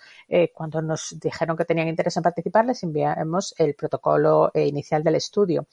cuando 0.53 0.81
nos 0.81 1.19
dijeron 1.19 1.57
que 1.57 1.65
tenían 1.65 1.87
interés 1.87 2.15
en 2.17 2.23
participar, 2.23 2.65
les 2.65 2.81
enviamos 2.83 3.53
el 3.57 3.75
protocolo 3.75 4.51
inicial 4.55 5.03
del 5.03 5.15
estudio. 5.15 5.67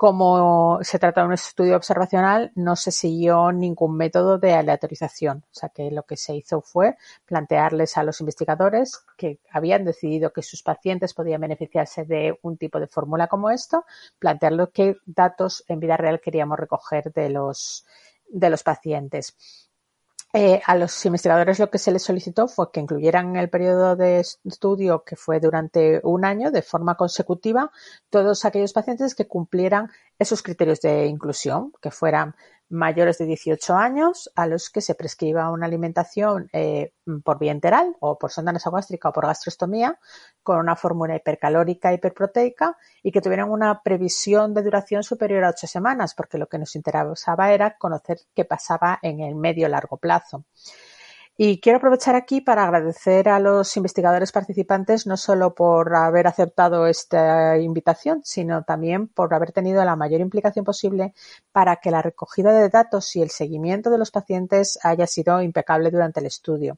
Como 0.00 0.78
se 0.80 0.98
trata 0.98 1.20
de 1.20 1.26
un 1.26 1.34
estudio 1.34 1.76
observacional, 1.76 2.52
no 2.54 2.74
se 2.74 2.90
siguió 2.90 3.52
ningún 3.52 3.98
método 3.98 4.38
de 4.38 4.54
aleatorización. 4.54 5.44
O 5.44 5.54
sea 5.54 5.68
que 5.68 5.90
lo 5.90 6.04
que 6.04 6.16
se 6.16 6.34
hizo 6.34 6.62
fue 6.62 6.96
plantearles 7.26 7.98
a 7.98 8.02
los 8.02 8.18
investigadores 8.20 9.04
que 9.18 9.40
habían 9.50 9.84
decidido 9.84 10.32
que 10.32 10.40
sus 10.40 10.62
pacientes 10.62 11.12
podían 11.12 11.42
beneficiarse 11.42 12.06
de 12.06 12.38
un 12.40 12.56
tipo 12.56 12.80
de 12.80 12.86
fórmula 12.86 13.26
como 13.26 13.50
esto, 13.50 13.84
plantearles 14.18 14.70
qué 14.72 14.96
datos 15.04 15.64
en 15.68 15.80
vida 15.80 15.98
real 15.98 16.22
queríamos 16.22 16.58
recoger 16.58 17.12
de 17.12 17.28
los, 17.28 17.84
de 18.26 18.48
los 18.48 18.62
pacientes. 18.62 19.36
Eh, 20.32 20.60
a 20.64 20.76
los 20.76 21.04
investigadores 21.06 21.58
lo 21.58 21.70
que 21.70 21.78
se 21.78 21.90
les 21.90 22.04
solicitó 22.04 22.46
fue 22.46 22.70
que 22.70 22.78
incluyeran 22.78 23.30
en 23.30 23.36
el 23.36 23.50
periodo 23.50 23.96
de 23.96 24.20
estudio, 24.20 25.02
que 25.02 25.16
fue 25.16 25.40
durante 25.40 26.00
un 26.04 26.24
año, 26.24 26.52
de 26.52 26.62
forma 26.62 26.94
consecutiva, 26.94 27.72
todos 28.10 28.44
aquellos 28.44 28.72
pacientes 28.72 29.16
que 29.16 29.26
cumplieran 29.26 29.90
esos 30.20 30.42
criterios 30.42 30.80
de 30.82 31.06
inclusión, 31.06 31.72
que 31.82 31.90
fueran 31.90 32.36
mayores 32.70 33.18
de 33.18 33.26
18 33.26 33.74
años 33.74 34.30
a 34.36 34.46
los 34.46 34.70
que 34.70 34.80
se 34.80 34.94
prescriba 34.94 35.50
una 35.50 35.66
alimentación 35.66 36.48
eh, 36.52 36.92
por 37.24 37.38
vía 37.38 37.52
enteral 37.52 37.96
o 38.00 38.18
por 38.18 38.30
sonda 38.30 38.52
nasogástrica 38.52 39.08
o 39.08 39.12
por 39.12 39.26
gastrostomía 39.26 39.98
con 40.42 40.58
una 40.58 40.76
fórmula 40.76 41.16
hipercalórica 41.16 41.92
hiperproteica 41.92 42.76
y 43.02 43.10
que 43.12 43.20
tuvieran 43.20 43.50
una 43.50 43.82
previsión 43.82 44.54
de 44.54 44.62
duración 44.62 45.02
superior 45.02 45.44
a 45.44 45.50
ocho 45.50 45.66
semanas 45.66 46.14
porque 46.14 46.38
lo 46.38 46.46
que 46.46 46.58
nos 46.58 46.76
interesaba 46.76 47.52
era 47.52 47.76
conocer 47.76 48.20
qué 48.34 48.44
pasaba 48.44 48.98
en 49.02 49.20
el 49.20 49.34
medio 49.34 49.68
largo 49.68 49.96
plazo. 49.96 50.44
Y 51.42 51.58
quiero 51.58 51.78
aprovechar 51.78 52.16
aquí 52.16 52.42
para 52.42 52.64
agradecer 52.64 53.30
a 53.30 53.40
los 53.40 53.74
investigadores 53.78 54.30
participantes 54.30 55.06
no 55.06 55.16
solo 55.16 55.54
por 55.54 55.96
haber 55.96 56.26
aceptado 56.26 56.86
esta 56.86 57.56
invitación, 57.56 58.20
sino 58.24 58.62
también 58.62 59.08
por 59.08 59.32
haber 59.32 59.50
tenido 59.50 59.82
la 59.82 59.96
mayor 59.96 60.20
implicación 60.20 60.66
posible 60.66 61.14
para 61.50 61.76
que 61.76 61.90
la 61.90 62.02
recogida 62.02 62.52
de 62.52 62.68
datos 62.68 63.16
y 63.16 63.22
el 63.22 63.30
seguimiento 63.30 63.88
de 63.88 63.96
los 63.96 64.10
pacientes 64.10 64.78
haya 64.82 65.06
sido 65.06 65.40
impecable 65.40 65.90
durante 65.90 66.20
el 66.20 66.26
estudio. 66.26 66.76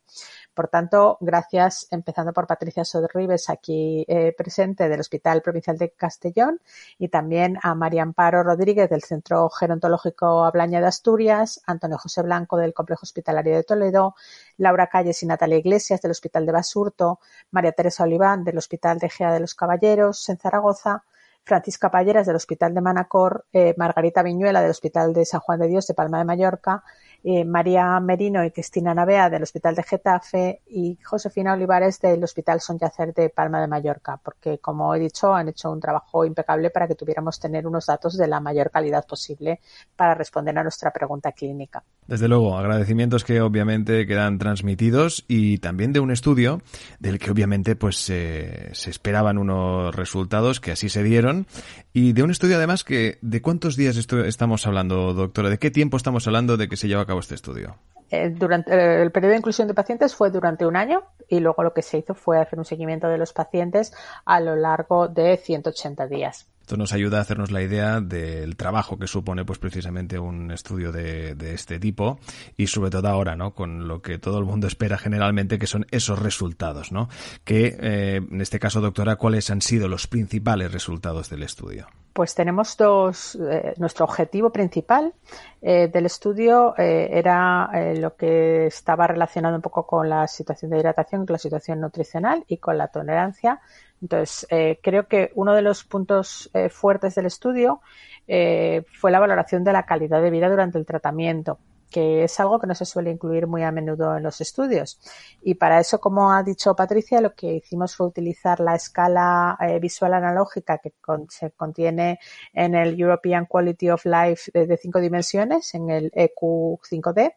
Por 0.55 0.69
tanto, 0.69 1.17
gracias, 1.21 1.89
empezando 1.91 2.35
por 2.35 2.47
Patricia 2.47 2.85
Sodribes, 2.85 3.49
aquí 3.49 4.05
eh, 4.07 4.35
presente 4.37 4.89
del 4.89 5.01
Hospital 5.01 5.41
Provincial 5.41 5.79
de 5.79 5.93
Castellón, 5.93 6.61
y 6.99 7.09
también 7.09 7.59
a 7.63 7.75
María 7.75 8.03
Amparo 8.03 8.43
Rodríguez 8.43 8.91
del 8.91 9.03
Centro 9.03 9.49
Gerontológico 9.49 10.45
Ablaña 10.45 10.81
de 10.81 10.89
Asturias, 10.89 11.63
Antonio 11.67 11.97
José 11.97 12.23
Blanco 12.23 12.59
del 12.59 12.75
Complejo 12.75 13.05
Hospitalario 13.05 13.57
de 13.57 13.65
Toledo, 13.65 14.15
Laura 14.59 14.89
Calles 14.89 15.23
y 15.23 15.27
Natalia 15.27 15.57
Iglesias 15.57 16.03
del 16.03 16.11
Hospital 16.11 16.45
de 16.45 16.53
Basurto, 16.53 17.21
María 17.51 17.73
Teresa 17.73 18.05
Oliván 18.05 18.45
del 18.45 18.59
Hospital 18.59 18.99
de 18.99 19.09
Gea 19.09 19.33
de 19.33 19.41
los 19.41 19.55
Caballeros 19.55 20.29
en 20.29 20.37
Zaragoza, 20.37 21.05
Francisca 21.45 21.91
Palleras 21.91 22.27
del 22.27 22.37
Hospital 22.37 22.75
de 22.75 22.81
Manacor, 22.81 23.47
eh, 23.53 23.75
Margarita 23.77 24.23
Viñuela 24.23 24.61
del 24.61 24.71
Hospital 24.71 25.13
de 25.13 25.25
San 25.25 25.41
Juan 25.41 25.59
de 25.61 25.69
Dios 25.69 25.87
de 25.87 25.95
Palma 25.95 26.19
de 26.19 26.25
Mallorca, 26.25 26.85
eh, 27.25 27.45
María 27.45 27.99
Merino 28.01 28.45
y 28.45 28.51
Cristina 28.51 28.95
Navea 28.95 29.31
del 29.31 29.43
Hospital 29.43 29.75
de 29.75 29.83
Getafe 29.83 30.61
y 30.67 30.99
Josefina 31.03 31.53
Olivares 31.53 32.01
del 32.01 32.23
Hospital 32.25 32.61
Son 32.61 32.79
Yacer 32.79 33.15
de 33.15 33.29
Palma 33.29 33.61
de 33.61 33.69
Mallorca, 33.69 34.19
porque 34.23 34.59
como 34.59 34.95
he 34.95 34.99
dicho, 34.99 35.33
han 35.33 35.49
hecho 35.49 35.71
un 35.71 35.81
trabajo 35.81 36.25
impecable 36.25 36.71
para 36.71 36.89
que 36.89 36.95
tuviéramos 36.95 37.39
tener 37.39 37.67
unos 37.67 37.87
datos 37.87 38.17
de 38.17 38.27
la 38.27 38.41
mayor 38.41 38.71
calidad 38.71 39.07
posible 39.07 39.61
para 39.97 40.15
responder 40.15 40.59
a 40.59 40.63
nuestra 40.63 40.91
pregunta 40.91 41.33
clínica. 41.33 41.83
Desde 42.07 42.29
luego, 42.29 42.59
agradecimientos 42.59 43.25
que 43.25 43.41
obviamente 43.41 44.07
quedan 44.07 44.39
transmitidos 44.39 45.25
y 45.29 45.59
también 45.59 45.93
de 45.93 46.01
un 46.01 46.11
estudio 46.11 46.61
del 46.99 47.19
que 47.19 47.31
obviamente 47.31 47.77
pues 47.77 47.97
se 47.97 48.73
esperaban 48.73 49.39
unos 49.39 49.95
resultados 49.95 50.61
que 50.61 50.73
así 50.73 50.89
se 50.89 51.03
dieron 51.03 51.47
y 51.93 52.13
de 52.13 52.23
un 52.23 52.31
estudio 52.31 52.57
además 52.57 52.85
que 52.85 53.19
de 53.21 53.43
cuántos 53.43 53.77
días 53.77 53.97
estamos 53.97 54.67
hablando, 54.67 55.15
doctora, 55.15 55.51
de 55.51 55.59
qué 55.59 55.71
tiempo 55.71 55.97
estamos 55.97 56.27
hablando 56.27 56.57
de 56.57 56.69
que 56.69 56.77
se 56.77 56.89
lleva 56.89 57.03
a 57.03 57.07
este 57.19 57.35
estudio. 57.35 57.77
Eh, 58.11 58.29
durante 58.29 58.73
eh, 58.75 59.03
el 59.03 59.11
periodo 59.11 59.33
de 59.33 59.39
inclusión 59.39 59.69
de 59.69 59.75
pacientes 59.75 60.15
fue 60.15 60.31
durante 60.31 60.67
un 60.67 60.77
año 60.77 61.03
y 61.29 61.41
luego 61.41 61.63
lo 61.63 61.73
que 61.73 61.81
se 61.81 61.99
hizo 61.99 62.15
fue 62.15 62.39
hacer 62.39 62.59
un 62.59 62.67
seguimiento 62.67 63.09
de 63.09 63.17
los 63.17 63.33
pacientes 63.33 63.95
a 64.27 64.39
lo 64.41 64.55
largo 64.55 65.09
de 65.09 65.39
180 65.39 66.07
días. 66.09 66.47
Esto 66.61 66.77
nos 66.77 66.93
ayuda 66.93 67.19
a 67.19 67.23
hacernos 67.23 67.51
la 67.51 67.63
idea 67.63 68.01
del 68.01 68.57
trabajo 68.57 68.99
que 68.99 69.09
supone 69.09 69.45
pues 69.45 69.59
precisamente 69.59 70.19
un 70.19 70.53
estudio 70.53 70.93
de, 70.93 71.35
este 71.55 71.81
tipo 71.81 72.21
y 72.57 72.69
sobre 72.69 72.91
todo 72.91 73.09
ahora, 73.09 73.35
¿no? 73.35 73.53
Con 73.53 73.89
lo 73.89 74.01
que 74.01 74.19
todo 74.19 74.39
el 74.39 74.45
mundo 74.45 74.69
espera 74.69 74.97
generalmente 74.97 75.59
que 75.59 75.67
son 75.67 75.87
esos 75.91 76.21
resultados, 76.21 76.93
¿no? 76.93 77.09
Que 77.45 77.77
eh, 77.81 78.21
en 78.31 78.41
este 78.41 78.61
caso, 78.61 78.81
doctora, 78.81 79.17
¿cuáles 79.17 79.51
han 79.51 79.61
sido 79.61 79.89
los 79.89 80.07
principales 80.07 80.71
resultados 80.71 81.31
del 81.31 81.43
estudio? 81.43 81.89
Pues 82.13 82.35
tenemos 82.35 82.77
dos. 82.77 83.37
Eh, 83.37 83.75
nuestro 83.79 84.05
objetivo 84.05 84.51
principal 84.51 85.15
eh, 85.63 85.89
del 85.89 86.07
estudio 86.07 86.75
eh, 86.77 87.09
era 87.11 87.71
lo 87.95 88.17
que 88.17 88.67
estaba 88.67 89.07
relacionado 89.07 89.57
un 89.57 89.63
poco 89.63 89.87
con 89.87 90.09
la 90.09 90.29
situación 90.29 90.71
de 90.71 90.79
hidratación, 90.79 91.25
con 91.25 91.35
la 91.35 91.39
situación 91.39 91.81
nutricional 91.81 92.45
y 92.49 92.59
con 92.59 92.77
la 92.77 92.89
tolerancia. 92.89 93.61
Entonces, 94.03 94.49
creo 94.83 95.07
que 95.07 95.31
uno 95.37 95.55
de 95.55 95.63
los 95.63 95.85
puntos 95.85 96.51
fuertes 96.71 97.15
del 97.15 97.27
estudio 97.27 97.81
fue 98.27 99.11
la 99.13 99.21
valoración 99.21 99.63
de 99.63 99.73
la 99.73 99.85
calidad 99.85 100.21
de 100.21 100.31
vida 100.31 100.51
durante 100.51 100.77
el 100.77 100.85
tratamiento 100.85 101.59
que 101.93 102.25
es 102.25 102.41
algo 102.41 102.59
que 102.59 102.67
no 102.67 102.75
se 102.75 102.85
suele 102.85 103.11
incluir 103.11 103.47
muy 103.47 103.63
a 103.63 103.71
menudo 103.71 104.17
en 104.17 104.23
los 104.23 104.41
estudios. 104.41 104.99
Y 105.43 105.55
para 105.55 105.79
eso, 105.79 106.01
como 106.01 106.33
ha 106.33 106.43
dicho 106.43 106.75
Patricia, 106.75 107.21
lo 107.21 107.35
que 107.35 107.55
hicimos 107.55 107.95
fue 107.95 108.07
utilizar 108.07 108.61
la 108.61 108.75
escala 108.75 109.57
eh, 109.61 109.79
visual 109.79 110.15
analógica 110.15 110.79
que 110.79 110.93
se 111.29 111.51
contiene 111.53 112.19
en 112.53 112.75
el 112.75 112.99
European 112.99 113.47
Quality 113.47 113.91
of 113.91 114.05
Life 114.07 114.51
de, 114.53 114.77
cinco 114.77 115.01
dimensiones, 115.01 115.75
en 115.75 115.91
el 115.91 116.11
EQ5D, 116.13 117.35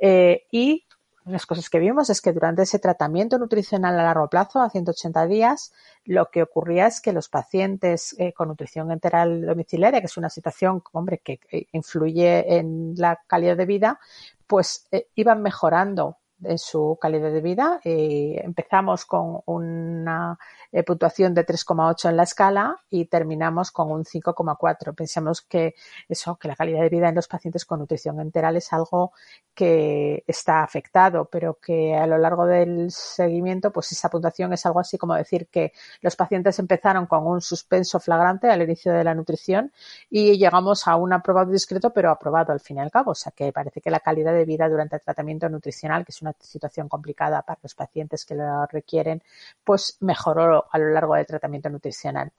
eh, 0.00 0.46
y 0.50 0.86
las 1.30 1.46
cosas 1.46 1.70
que 1.70 1.78
vimos 1.78 2.10
es 2.10 2.20
que 2.20 2.32
durante 2.32 2.62
ese 2.62 2.78
tratamiento 2.78 3.38
nutricional 3.38 3.98
a 3.98 4.02
largo 4.02 4.28
plazo, 4.28 4.60
a 4.60 4.70
180 4.70 5.26
días, 5.26 5.72
lo 6.04 6.30
que 6.30 6.42
ocurría 6.42 6.86
es 6.86 7.00
que 7.00 7.12
los 7.12 7.28
pacientes 7.28 8.14
eh, 8.18 8.32
con 8.32 8.48
nutrición 8.48 8.90
enteral 8.90 9.46
domiciliaria, 9.46 10.00
que 10.00 10.06
es 10.06 10.16
una 10.16 10.30
situación, 10.30 10.82
hombre, 10.92 11.18
que 11.18 11.40
influye 11.72 12.56
en 12.56 12.94
la 12.96 13.20
calidad 13.26 13.56
de 13.56 13.66
vida, 13.66 14.00
pues 14.46 14.86
eh, 14.90 15.08
iban 15.14 15.42
mejorando 15.42 16.16
en 16.42 16.58
su 16.58 16.98
calidad 17.00 17.32
de 17.32 17.40
vida. 17.40 17.80
Eh, 17.84 18.40
empezamos 18.42 19.04
con 19.04 19.40
una 19.46 20.38
eh, 20.72 20.82
puntuación 20.82 21.34
de 21.34 21.44
3,8 21.44 22.10
en 22.10 22.16
la 22.16 22.22
escala 22.22 22.76
y 22.90 23.06
terminamos 23.06 23.70
con 23.70 23.90
un 23.90 24.04
5,4. 24.04 24.94
Pensamos 24.94 25.42
que 25.42 25.74
eso, 26.08 26.36
que 26.36 26.48
la 26.48 26.56
calidad 26.56 26.80
de 26.80 26.88
vida 26.88 27.08
en 27.08 27.14
los 27.14 27.28
pacientes 27.28 27.64
con 27.64 27.80
nutrición 27.80 28.20
enteral 28.20 28.56
es 28.56 28.72
algo 28.72 29.12
que 29.54 30.24
está 30.26 30.62
afectado, 30.62 31.26
pero 31.26 31.58
que 31.60 31.94
a 31.94 32.06
lo 32.06 32.18
largo 32.18 32.46
del 32.46 32.90
seguimiento, 32.90 33.72
pues 33.72 33.92
esa 33.92 34.08
puntuación 34.08 34.52
es 34.52 34.64
algo 34.66 34.80
así 34.80 34.96
como 34.96 35.14
decir 35.14 35.48
que 35.48 35.72
los 36.00 36.16
pacientes 36.16 36.58
empezaron 36.58 37.06
con 37.06 37.26
un 37.26 37.40
suspenso 37.40 38.00
flagrante 38.00 38.48
al 38.48 38.62
inicio 38.62 38.92
de 38.92 39.04
la 39.04 39.14
nutrición 39.14 39.72
y 40.08 40.38
llegamos 40.38 40.86
a 40.86 40.96
un 40.96 41.12
aprobado 41.12 41.50
discreto, 41.52 41.92
pero 41.92 42.10
aprobado 42.10 42.52
al 42.52 42.60
fin 42.60 42.78
y 42.78 42.80
al 42.80 42.90
cabo. 42.90 43.12
O 43.12 43.14
sea 43.14 43.32
que 43.32 43.52
parece 43.52 43.80
que 43.80 43.90
la 43.90 44.00
calidad 44.00 44.32
de 44.32 44.44
vida 44.44 44.68
durante 44.68 44.96
el 44.96 45.02
tratamiento 45.02 45.48
nutricional, 45.48 46.04
que 46.04 46.12
es 46.12 46.22
una 46.22 46.34
situación 46.40 46.88
complicada 46.88 47.42
para 47.42 47.58
los 47.62 47.74
pacientes 47.74 48.24
que 48.24 48.34
lo 48.34 48.66
requieren, 48.66 49.22
pues 49.64 49.96
mejoró 50.00 50.59
a 50.70 50.78
lo 50.78 50.90
largo 50.90 51.14
del 51.14 51.26
tratamiento 51.26 51.70
nutricional. 51.70 52.32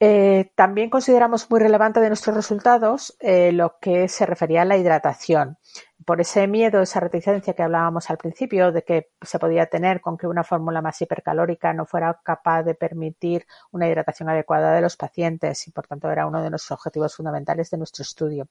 Eh, 0.00 0.50
también 0.56 0.90
consideramos 0.90 1.48
muy 1.50 1.60
relevante 1.60 2.00
de 2.00 2.08
nuestros 2.08 2.34
resultados 2.34 3.16
eh, 3.20 3.52
lo 3.52 3.78
que 3.80 4.08
se 4.08 4.26
refería 4.26 4.62
a 4.62 4.64
la 4.64 4.76
hidratación 4.76 5.56
por 6.04 6.20
ese 6.20 6.46
miedo, 6.48 6.82
esa 6.82 7.00
reticencia 7.00 7.54
que 7.54 7.62
hablábamos 7.62 8.10
al 8.10 8.18
principio 8.18 8.72
de 8.72 8.82
que 8.82 9.12
se 9.22 9.38
podía 9.38 9.66
tener 9.66 10.00
con 10.00 10.18
que 10.18 10.26
una 10.26 10.44
fórmula 10.44 10.82
más 10.82 11.00
hipercalórica 11.00 11.72
no 11.72 11.86
fuera 11.86 12.20
capaz 12.22 12.64
de 12.64 12.74
permitir 12.74 13.46
una 13.70 13.88
hidratación 13.88 14.28
adecuada 14.28 14.74
de 14.74 14.82
los 14.82 14.96
pacientes 14.96 15.66
y 15.68 15.70
por 15.70 15.86
tanto 15.86 16.10
era 16.10 16.26
uno 16.26 16.42
de 16.42 16.50
nuestros 16.50 16.72
objetivos 16.72 17.14
fundamentales 17.14 17.70
de 17.70 17.78
nuestro 17.78 18.02
estudio. 18.02 18.48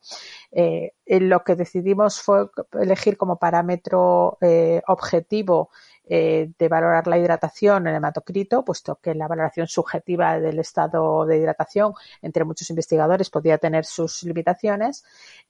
Eh, 0.51 0.93
lo 1.05 1.43
que 1.43 1.55
decidimos 1.55 2.21
fue 2.21 2.49
elegir 2.79 3.17
como 3.17 3.37
parámetro 3.37 4.39
objetivo 4.87 5.69
eh, 6.05 6.51
de 6.59 6.67
valorar 6.67 7.07
la 7.07 7.17
hidratación 7.17 7.87
en 7.87 7.95
hematocrito, 7.95 8.65
puesto 8.65 8.97
que 9.01 9.15
la 9.15 9.29
valoración 9.29 9.67
subjetiva 9.67 10.37
del 10.37 10.59
estado 10.59 11.25
de 11.25 11.37
hidratación 11.37 11.93
entre 12.21 12.43
muchos 12.43 12.69
investigadores 12.69 13.29
podía 13.29 13.57
tener 13.57 13.85
sus 13.85 14.23
limitaciones 14.23 15.05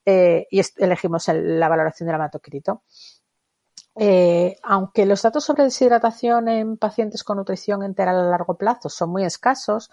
eh, 0.06 0.46
y 0.52 0.62
elegimos 0.76 1.26
la 1.28 1.68
valoración 1.68 2.06
del 2.06 2.14
hematocrito. 2.16 2.82
Eh, 3.96 4.56
aunque 4.62 5.06
los 5.06 5.22
datos 5.22 5.44
sobre 5.44 5.64
deshidratación 5.64 6.48
en 6.48 6.76
pacientes 6.76 7.22
con 7.24 7.36
nutrición 7.38 7.82
enteral 7.84 8.16
a 8.16 8.22
largo 8.24 8.56
plazo 8.56 8.88
son 8.88 9.10
muy 9.10 9.24
escasos, 9.24 9.90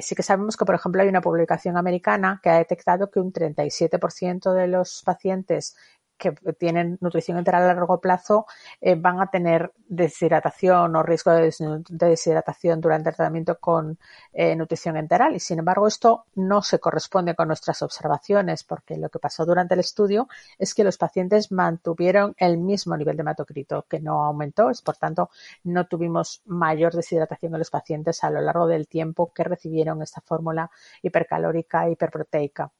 sí 0.00 0.14
que 0.14 0.22
sabemos 0.22 0.56
que, 0.56 0.64
por 0.64 0.74
ejemplo, 0.74 1.02
hay 1.02 1.08
una 1.08 1.20
publicación 1.20 1.76
americana 1.76 2.40
que 2.42 2.50
ha 2.50 2.58
detectado 2.58 3.10
que 3.10 3.20
un 3.20 3.32
37% 3.32 4.52
de 4.52 4.66
los 4.68 5.02
pacientes 5.04 5.76
que 6.22 6.30
tienen 6.52 6.98
nutrición 7.00 7.36
enteral 7.36 7.64
a 7.64 7.74
largo 7.74 8.00
plazo 8.00 8.46
eh, 8.80 8.94
van 8.94 9.20
a 9.20 9.26
tener 9.26 9.72
deshidratación 9.88 10.94
o 10.94 11.02
riesgo 11.02 11.32
de 11.32 11.52
deshidratación 11.88 12.80
durante 12.80 13.08
el 13.08 13.16
tratamiento 13.16 13.58
con 13.58 13.98
eh, 14.32 14.54
nutrición 14.54 14.96
enteral. 14.96 15.34
Y 15.34 15.40
sin 15.40 15.58
embargo, 15.58 15.88
esto 15.88 16.26
no 16.36 16.62
se 16.62 16.78
corresponde 16.78 17.34
con 17.34 17.48
nuestras 17.48 17.82
observaciones 17.82 18.62
porque 18.62 18.96
lo 18.96 19.08
que 19.08 19.18
pasó 19.18 19.44
durante 19.44 19.74
el 19.74 19.80
estudio 19.80 20.28
es 20.58 20.74
que 20.74 20.84
los 20.84 20.96
pacientes 20.96 21.50
mantuvieron 21.50 22.36
el 22.38 22.56
mismo 22.56 22.96
nivel 22.96 23.16
de 23.16 23.22
hematocrito, 23.22 23.86
que 23.88 23.98
no 23.98 24.22
aumentó. 24.22 24.70
Es, 24.70 24.80
por 24.80 24.96
tanto, 24.96 25.30
no 25.64 25.88
tuvimos 25.88 26.42
mayor 26.46 26.94
deshidratación 26.94 27.52
en 27.52 27.58
los 27.58 27.70
pacientes 27.70 28.22
a 28.22 28.30
lo 28.30 28.40
largo 28.40 28.68
del 28.68 28.86
tiempo 28.86 29.32
que 29.32 29.42
recibieron 29.42 30.02
esta 30.02 30.20
fórmula 30.20 30.70
hipercalórica 31.02 31.88
e 31.88 31.92
hiperproteica. 31.92 32.70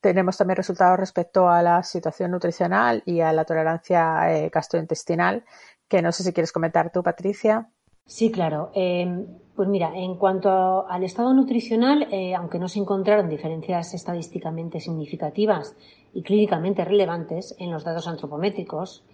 Tenemos 0.00 0.36
también 0.36 0.56
resultados 0.56 0.98
respecto 0.98 1.48
a 1.48 1.62
la 1.62 1.82
situación 1.82 2.30
nutricional 2.30 3.02
y 3.04 3.20
a 3.20 3.32
la 3.32 3.44
tolerancia 3.44 4.32
eh, 4.32 4.48
gastrointestinal, 4.52 5.44
que 5.88 6.02
no 6.02 6.12
sé 6.12 6.22
si 6.22 6.32
quieres 6.32 6.52
comentar 6.52 6.92
tú, 6.92 7.02
Patricia. 7.02 7.68
Sí, 8.06 8.30
claro. 8.30 8.70
Em, 8.74 9.26
pues 9.54 9.68
mira, 9.68 9.92
en 9.94 10.16
cuanto 10.16 10.88
al 10.88 11.02
estado 11.02 11.34
nutricional, 11.34 12.08
eh, 12.10 12.34
aunque 12.34 12.58
no 12.58 12.68
se 12.68 12.78
encontraron 12.78 13.28
diferencias 13.28 13.92
estadísticamente 13.92 14.80
significativas 14.80 15.76
y 16.14 16.22
clínicamente 16.22 16.84
relevantes 16.84 17.54
en 17.58 17.70
los 17.70 17.84
datos 17.84 18.06
antropométricos, 18.06 19.04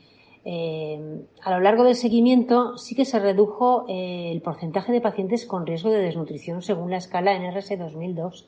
em, 0.45 1.23
a 1.43 1.51
lo 1.51 1.61
largo 1.61 1.83
del 1.85 1.97
seguimiento 1.97 2.77
sí 2.77 2.95
que 2.95 3.07
se 3.07 3.19
redujo 3.19 3.87
eh, 3.89 4.31
el 4.31 4.43
porcentaje 4.43 4.93
de 4.93 5.01
pacientes 5.01 5.47
con 5.47 5.67
riesgo 5.67 5.91
de 5.91 6.03
desnutrición 6.03 6.61
según 6.61 6.91
la 6.91 6.99
escala 6.99 7.35
NRS 7.35 7.79
2002 7.79 8.47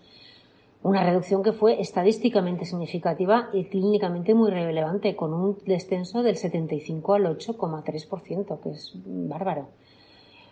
una 0.87 1.03
reducción 1.03 1.43
que 1.43 1.53
fue 1.53 1.81
estadísticamente 1.81 2.65
significativa 2.65 3.49
y 3.53 3.65
clínicamente 3.65 4.35
muy 4.35 4.53
relevante, 4.53 5.17
con 5.17 5.35
un 5.35 5.59
descenso 5.67 6.23
del 6.23 6.37
75 6.37 7.15
al 7.15 7.25
8,3%, 7.25 8.61
que 8.61 8.71
es 8.71 8.93
bárbaro. 9.05 9.69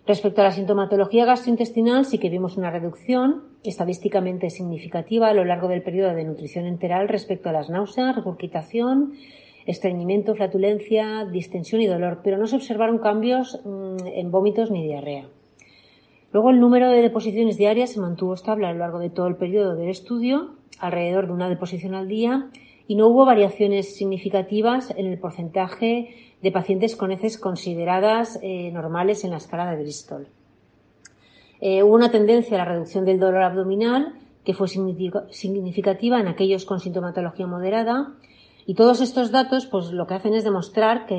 Respecto 0.07 0.41
a 0.41 0.45
la 0.45 0.51
sintomatología 0.51 1.25
gastrointestinal, 1.25 2.05
sí 2.05 2.19
que 2.19 2.31
vimos 2.31 2.57
una 2.57 2.73
reducción 2.73 3.45
estadísticamente 3.63 4.51
significativa 4.51 5.29
a 5.29 5.35
lo 5.35 5.45
largo 5.45 5.69
del 5.69 5.83
periodo 5.83 6.15
de 6.15 6.25
nutrición 6.25 6.67
enteral 6.67 7.09
respecto 7.09 7.49
a 7.49 7.53
las 7.53 7.71
náuseas, 7.71 8.17
regurgitación, 8.17 9.13
estreñimiento, 9.67 10.35
flatulencia, 10.35 11.25
distensión 11.27 11.81
y 11.81 11.87
dolor, 11.87 12.23
pero 12.25 12.39
no 12.39 12.49
se 12.49 12.57
observaron 12.57 12.99
cambios 12.99 13.61
mm, 13.65 14.05
en 14.05 14.31
vómitos 14.33 14.73
ni 14.73 14.83
diarrea. 14.83 15.29
Luego 16.35 16.51
el 16.51 16.59
número 16.59 16.91
de 16.91 17.01
deposiciones 17.01 17.59
diarias 17.59 17.93
se 17.93 18.01
mantuvo 18.01 18.35
estable 18.35 18.67
a 18.67 18.73
lo 18.73 18.81
largo 18.81 18.99
de 18.99 19.09
todo 19.09 19.29
el 19.29 19.37
periodo 19.37 19.77
del 19.77 19.89
estudio, 19.89 20.57
alrededor 20.81 21.29
de 21.29 21.33
una 21.33 21.49
deposición 21.49 21.95
al 21.95 22.09
día, 22.09 22.51
y 22.89 22.97
no 22.97 23.07
hubo 23.07 23.25
variaciones 23.25 23.95
significativas 23.95 24.93
en 24.97 25.07
el 25.07 25.17
porcentaje 25.21 26.13
de 26.43 26.51
pacientes 26.51 26.97
con 26.97 27.13
heces 27.13 27.39
consideradas 27.39 28.41
eh, 28.43 28.73
normales 28.73 29.23
en 29.23 29.31
la 29.31 29.37
escala 29.37 29.71
de 29.71 29.81
Bristol. 29.81 30.27
Eh, 31.61 31.85
hubo 31.85 31.95
una 31.95 32.11
tendencia 32.11 32.57
a 32.57 32.59
la 32.59 32.73
reducción 32.73 33.05
del 33.05 33.21
dolor 33.21 33.43
abdominal 33.43 34.15
que 34.45 34.55
fue 34.55 34.67
significativa 34.67 36.19
en 36.19 36.27
aquellos 36.27 36.65
con 36.65 36.81
sintomatología 36.81 37.47
moderada 37.47 38.13
y 38.67 38.75
todos 38.75 39.01
estos 39.01 39.31
datos, 39.31 39.67
pues 39.67 39.93
lo 39.93 40.07
que 40.07 40.15
hacen 40.15 40.35
es 40.35 40.45
demostrar 40.45 41.07
que 41.07 41.15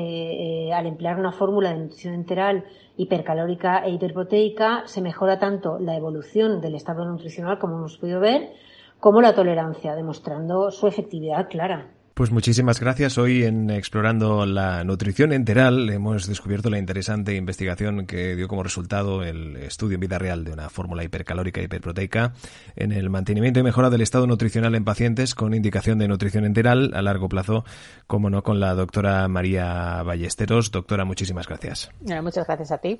eh, 0.68 0.72
al 0.72 0.86
emplear 0.86 1.18
una 1.18 1.32
fórmula 1.32 1.70
de 1.70 1.78
nutrición 1.78 2.14
enteral 2.14 2.64
hipercalórica 2.96 3.84
e 3.84 3.90
hiperproteica 3.90 4.82
se 4.86 5.00
mejora 5.00 5.38
tanto 5.38 5.78
la 5.78 5.96
evolución 5.96 6.60
del 6.60 6.74
estado 6.74 7.04
nutricional, 7.04 7.58
como 7.58 7.76
hemos 7.76 7.98
podido 7.98 8.20
ver, 8.20 8.52
como 8.98 9.20
la 9.20 9.34
tolerancia, 9.34 9.94
demostrando 9.94 10.70
su 10.70 10.86
efectividad 10.86 11.48
clara. 11.48 11.95
Pues 12.16 12.30
muchísimas 12.30 12.80
gracias. 12.80 13.18
Hoy 13.18 13.44
en 13.44 13.68
Explorando 13.68 14.46
la 14.46 14.84
Nutrición 14.84 15.34
Enteral 15.34 15.90
hemos 15.90 16.26
descubierto 16.26 16.70
la 16.70 16.78
interesante 16.78 17.34
investigación 17.34 18.06
que 18.06 18.34
dio 18.34 18.48
como 18.48 18.62
resultado 18.62 19.22
el 19.22 19.54
estudio 19.56 19.96
en 19.96 20.00
vida 20.00 20.18
real 20.18 20.42
de 20.42 20.50
una 20.50 20.70
fórmula 20.70 21.04
hipercalórica 21.04 21.60
hiperproteica 21.60 22.32
en 22.74 22.92
el 22.92 23.10
mantenimiento 23.10 23.60
y 23.60 23.64
mejora 23.64 23.90
del 23.90 24.00
estado 24.00 24.26
nutricional 24.26 24.74
en 24.74 24.86
pacientes 24.86 25.34
con 25.34 25.52
indicación 25.52 25.98
de 25.98 26.08
nutrición 26.08 26.46
enteral 26.46 26.92
a 26.94 27.02
largo 27.02 27.28
plazo, 27.28 27.66
como 28.06 28.30
no, 28.30 28.42
con 28.42 28.60
la 28.60 28.74
doctora 28.74 29.28
María 29.28 30.02
Ballesteros. 30.02 30.70
Doctora, 30.70 31.04
muchísimas 31.04 31.46
gracias. 31.46 31.90
Muchas 32.00 32.46
gracias 32.46 32.72
a 32.72 32.78
ti. 32.78 32.98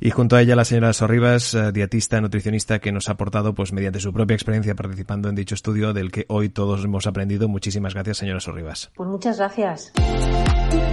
Y 0.00 0.10
junto 0.10 0.36
a 0.36 0.42
ella 0.42 0.56
la 0.56 0.64
señora 0.64 0.92
Sorribas, 0.92 1.54
eh, 1.54 1.72
dietista, 1.72 2.20
nutricionista, 2.20 2.78
que 2.78 2.92
nos 2.92 3.08
ha 3.08 3.12
aportado, 3.12 3.54
pues 3.54 3.72
mediante 3.72 4.00
su 4.00 4.12
propia 4.12 4.34
experiencia 4.34 4.74
participando 4.74 5.28
en 5.28 5.34
dicho 5.34 5.54
estudio, 5.54 5.92
del 5.92 6.10
que 6.10 6.24
hoy 6.28 6.48
todos 6.48 6.84
hemos 6.84 7.06
aprendido. 7.06 7.48
Muchísimas 7.48 7.94
gracias, 7.94 8.18
señora 8.18 8.40
Sorribas. 8.40 8.90
Pues 8.94 9.08
muchas 9.08 9.38
gracias. 9.38 9.92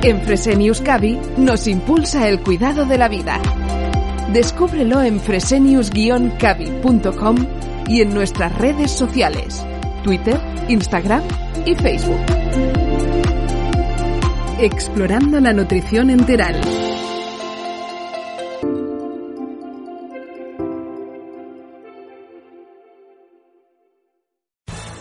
En 0.04 0.22
Fresenius 0.22 0.82
Cavi 0.82 1.20
nos 1.38 1.68
impulsa 1.68 2.30
el 2.30 2.42
cuidado 2.42 2.86
de 2.86 2.98
la 2.98 3.08
vida. 3.08 3.42
Descúbrelo 4.34 5.02
en 5.02 5.20
fresenius-cavi.com 5.20 7.38
y 7.88 8.02
en 8.02 8.14
nuestras 8.14 8.56
redes 8.58 8.92
sociales, 8.92 9.66
Twitter, 10.04 10.40
Instagram 10.68 11.24
y 11.66 11.74
Facebook. 11.76 12.20
Explorando 14.60 15.40
la 15.40 15.54
nutrición 15.54 16.12
enteral. 16.12 16.60